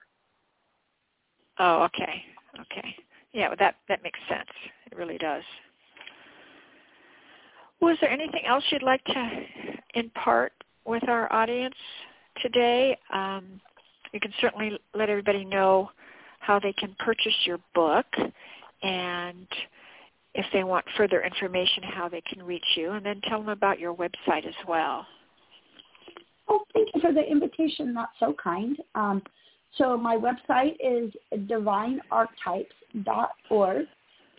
Oh, 1.58 1.82
okay. 1.84 2.22
Okay. 2.60 2.94
Yeah, 3.32 3.48
well, 3.48 3.56
that 3.58 3.76
that 3.88 4.02
makes 4.02 4.18
sense. 4.28 4.48
It 4.90 4.96
really 4.96 5.18
does. 5.18 5.42
Was 7.80 7.96
there 8.00 8.10
anything 8.10 8.42
else 8.46 8.64
you'd 8.70 8.82
like 8.82 9.04
to 9.04 9.44
impart 9.94 10.52
with 10.84 11.08
our 11.08 11.32
audience 11.32 11.76
today? 12.42 12.98
Um, 13.12 13.60
you 14.12 14.20
can 14.20 14.32
certainly 14.40 14.78
let 14.94 15.10
everybody 15.10 15.44
know 15.44 15.90
how 16.38 16.58
they 16.58 16.72
can 16.72 16.96
purchase 16.98 17.34
your 17.44 17.58
book 17.74 18.06
and 18.82 19.46
if 20.34 20.44
they 20.52 20.62
want 20.62 20.84
further 20.96 21.22
information, 21.22 21.82
how 21.82 22.08
they 22.08 22.20
can 22.20 22.40
reach 22.42 22.64
you, 22.76 22.92
and 22.92 23.04
then 23.04 23.20
tell 23.28 23.40
them 23.40 23.48
about 23.48 23.80
your 23.80 23.92
website 23.94 24.46
as 24.46 24.54
well. 24.68 25.04
Oh, 26.48 26.60
thank 26.72 26.88
you 26.94 27.00
for 27.00 27.12
the 27.12 27.22
invitation. 27.22 27.92
Not 27.92 28.10
so 28.20 28.36
kind. 28.42 28.76
Um, 28.94 29.20
so 29.76 29.96
my 29.96 30.16
website 30.16 30.76
is 30.80 31.12
divinearchetypes.org, 31.34 33.86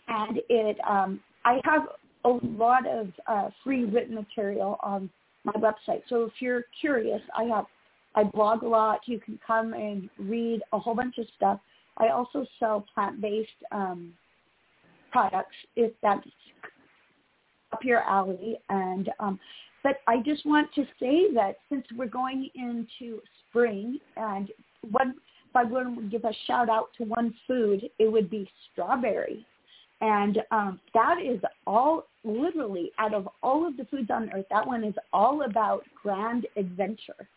and 0.08 0.40
it 0.48 0.78
um, 0.88 1.20
I 1.44 1.60
have 1.64 1.82
a 2.24 2.38
lot 2.42 2.86
of 2.86 3.08
uh, 3.26 3.50
free 3.62 3.84
written 3.84 4.14
material 4.14 4.78
on 4.82 5.10
my 5.44 5.52
website. 5.52 6.00
So 6.08 6.24
if 6.24 6.32
you're 6.40 6.64
curious, 6.80 7.20
I 7.36 7.44
have 7.44 7.66
I 8.14 8.24
blog 8.24 8.62
a 8.62 8.68
lot. 8.68 9.00
You 9.06 9.20
can 9.20 9.38
come 9.46 9.74
and 9.74 10.08
read 10.18 10.62
a 10.72 10.78
whole 10.78 10.94
bunch 10.94 11.18
of 11.18 11.26
stuff. 11.36 11.60
I 12.00 12.08
also 12.08 12.46
sell 12.58 12.86
plant-based 12.94 13.48
um, 13.72 14.12
products 15.12 15.54
if 15.76 15.92
that's 16.02 16.26
up 17.72 17.84
your 17.84 18.00
alley. 18.00 18.56
And 18.68 19.10
um, 19.20 19.38
but 19.82 19.96
I 20.06 20.18
just 20.24 20.44
want 20.44 20.72
to 20.74 20.84
say 20.98 21.32
that 21.34 21.56
since 21.68 21.84
we're 21.96 22.06
going 22.06 22.48
into 22.54 23.20
spring, 23.48 23.98
and 24.16 24.50
one 24.90 25.14
if 25.50 25.56
I 25.56 25.64
were 25.64 25.84
to 25.84 26.02
give 26.10 26.24
a 26.24 26.32
shout 26.46 26.68
out 26.68 26.90
to 26.98 27.04
one 27.04 27.34
food, 27.46 27.90
it 27.98 28.10
would 28.10 28.30
be 28.30 28.48
strawberry. 28.72 29.44
And 30.00 30.38
um, 30.50 30.80
that 30.94 31.16
is 31.20 31.40
all 31.66 32.06
literally 32.24 32.92
out 32.98 33.12
of 33.12 33.28
all 33.42 33.66
of 33.66 33.76
the 33.76 33.84
foods 33.86 34.10
on 34.10 34.30
earth, 34.32 34.46
that 34.50 34.66
one 34.66 34.84
is 34.84 34.94
all 35.12 35.42
about 35.42 35.82
grand 36.00 36.46
adventure. 36.56 37.28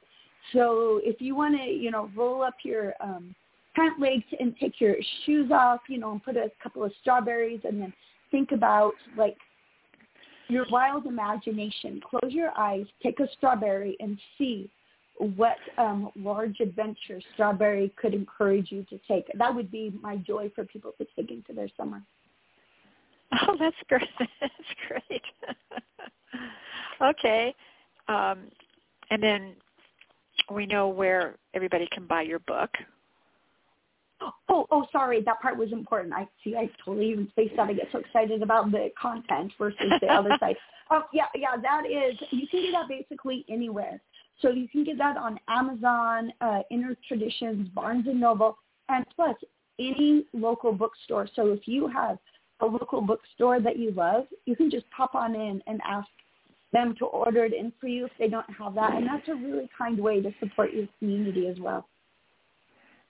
So 0.53 1.01
if 1.03 1.21
you 1.21 1.35
want 1.35 1.55
to, 1.57 1.63
you 1.63 1.89
know, 1.89 2.09
roll 2.15 2.43
up 2.43 2.55
your 2.63 2.93
um, 3.01 3.35
pant 3.75 3.99
legs 3.99 4.23
and 4.39 4.55
take 4.59 4.79
your 4.79 4.95
shoes 5.25 5.51
off, 5.51 5.81
you 5.89 5.97
know, 5.97 6.11
and 6.11 6.23
put 6.23 6.37
a 6.37 6.51
couple 6.61 6.83
of 6.83 6.91
strawberries 7.01 7.61
and 7.63 7.81
then 7.81 7.93
think 8.31 8.51
about 8.51 8.93
like 9.17 9.37
your 10.47 10.65
wild 10.69 11.05
imagination. 11.05 12.01
Close 12.09 12.31
your 12.31 12.51
eyes, 12.57 12.85
take 13.01 13.19
a 13.19 13.27
strawberry 13.37 13.95
and 13.99 14.19
see 14.37 14.69
what 15.17 15.57
um, 15.77 16.09
large 16.15 16.59
adventure 16.59 17.21
strawberry 17.33 17.93
could 18.01 18.13
encourage 18.13 18.71
you 18.71 18.83
to 18.89 18.99
take. 19.07 19.25
That 19.37 19.53
would 19.53 19.71
be 19.71 19.93
my 20.01 20.17
joy 20.17 20.51
for 20.55 20.65
people 20.65 20.91
to 20.97 21.05
take 21.15 21.31
into 21.31 21.53
their 21.53 21.69
summer. 21.77 22.01
Oh, 23.47 23.55
that's 23.59 23.75
great. 23.89 24.07
That's 24.41 24.53
great. 24.87 25.21
okay. 27.01 27.55
Um, 28.07 28.41
and 29.09 29.23
then 29.23 29.55
we 30.51 30.67
know 30.67 30.87
where 30.87 31.37
everybody 31.55 31.87
can 31.91 32.05
buy 32.05 32.21
your 32.21 32.37
book. 32.39 32.69
Oh, 34.49 34.67
oh, 34.71 34.85
sorry, 34.91 35.21
that 35.21 35.41
part 35.41 35.57
was 35.57 35.71
important. 35.71 36.13
I 36.13 36.27
see. 36.43 36.55
I 36.55 36.69
totally 36.83 37.09
even 37.11 37.27
spaced 37.31 37.57
out. 37.57 37.69
I 37.69 37.73
get 37.73 37.87
so 37.91 37.99
excited 37.99 38.41
about 38.41 38.71
the 38.71 38.89
content 38.99 39.51
versus 39.57 39.91
the 40.01 40.07
other 40.07 40.31
side. 40.39 40.55
Oh, 40.91 41.03
yeah, 41.13 41.25
yeah, 41.35 41.55
that 41.61 41.85
is. 41.85 42.17
You 42.31 42.47
can 42.47 42.61
get 42.63 42.71
that 42.73 42.87
basically 42.87 43.45
anywhere. 43.49 44.01
So 44.41 44.49
you 44.49 44.67
can 44.67 44.83
get 44.83 44.97
that 44.97 45.17
on 45.17 45.39
Amazon, 45.47 46.33
uh, 46.41 46.61
Inner 46.71 46.97
Traditions, 47.07 47.67
Barnes 47.69 48.07
and 48.07 48.19
Noble, 48.19 48.57
and 48.89 49.05
plus 49.15 49.35
any 49.79 50.25
local 50.33 50.73
bookstore. 50.73 51.27
So 51.35 51.47
if 51.51 51.67
you 51.67 51.87
have 51.87 52.17
a 52.59 52.65
local 52.65 53.01
bookstore 53.01 53.59
that 53.59 53.77
you 53.77 53.91
love, 53.91 54.25
you 54.45 54.55
can 54.55 54.69
just 54.69 54.85
pop 54.95 55.15
on 55.15 55.35
in 55.35 55.61
and 55.67 55.81
ask 55.85 56.07
them 56.71 56.95
to 56.97 57.05
order 57.05 57.45
it 57.45 57.53
in 57.53 57.71
for 57.79 57.87
you 57.87 58.05
if 58.05 58.11
they 58.19 58.27
don't 58.27 58.49
have 58.57 58.75
that. 58.75 58.93
And 58.93 59.07
that's 59.07 59.27
a 59.29 59.35
really 59.35 59.69
kind 59.77 59.99
way 59.99 60.21
to 60.21 60.31
support 60.39 60.73
your 60.73 60.87
community 60.99 61.47
as 61.47 61.59
well. 61.59 61.87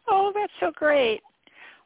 Oh, 0.07 0.31
that's 0.33 0.53
so 0.59 0.71
great. 0.75 1.21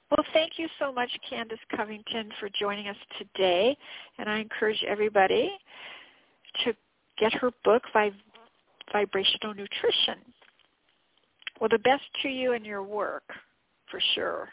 Well, 0.09 0.25
thank 0.33 0.53
you 0.57 0.67
so 0.79 0.91
much, 0.91 1.09
Candice 1.29 1.57
Covington, 1.75 2.31
for 2.39 2.49
joining 2.59 2.87
us 2.87 2.95
today. 3.17 3.77
And 4.17 4.29
I 4.29 4.39
encourage 4.39 4.83
everybody 4.87 5.51
to 6.63 6.73
get 7.17 7.33
her 7.33 7.51
book, 7.65 7.83
Vib- 7.93 8.13
Vibrational 8.93 9.53
Nutrition. 9.53 10.19
Well, 11.59 11.69
the 11.69 11.79
best 11.79 12.03
to 12.21 12.29
you 12.29 12.53
and 12.53 12.65
your 12.65 12.83
work, 12.83 13.23
for 13.91 13.99
sure. 14.15 14.49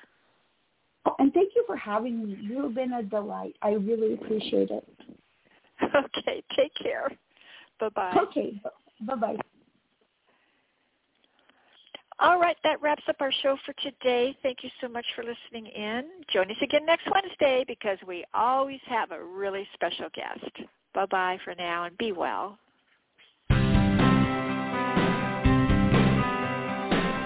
Oh, 1.07 1.15
and 1.19 1.33
thank 1.33 1.51
you 1.55 1.63
for 1.67 1.77
having 1.77 2.25
me. 2.25 2.39
You 2.41 2.63
have 2.63 2.75
been 2.75 2.95
a 2.95 3.03
delight. 3.03 3.55
I 3.63 3.71
really 3.73 4.15
appreciate 4.15 4.71
it. 4.71 4.89
Okay, 5.95 6.43
take 6.57 6.73
care. 6.81 7.11
Bye-bye. 7.79 8.17
Okay, 8.29 8.61
bye-bye. 9.03 9.37
All 12.25 12.41
right, 12.41 12.57
that 12.65 12.81
wraps 12.81 13.03
up 13.07 13.17
our 13.21 13.31
show 13.43 13.59
for 13.67 13.75
today. 13.83 14.35
Thank 14.43 14.65
you 14.65 14.71
so 14.81 14.89
much 14.89 15.05
for 15.15 15.23
listening 15.23 15.67
in. 15.67 16.05
Join 16.33 16.51
us 16.51 16.57
again 16.63 16.87
next 16.87 17.07
Wednesday 17.13 17.67
because 17.69 17.99
we 18.07 18.25
always 18.33 18.81
have 18.87 19.11
a 19.11 19.23
really 19.23 19.69
special 19.75 20.09
guest. 20.15 20.51
Bye-bye 20.95 21.37
for 21.45 21.55
now 21.55 21.85
and 21.85 21.99
be 21.99 22.13
well. 22.13 22.59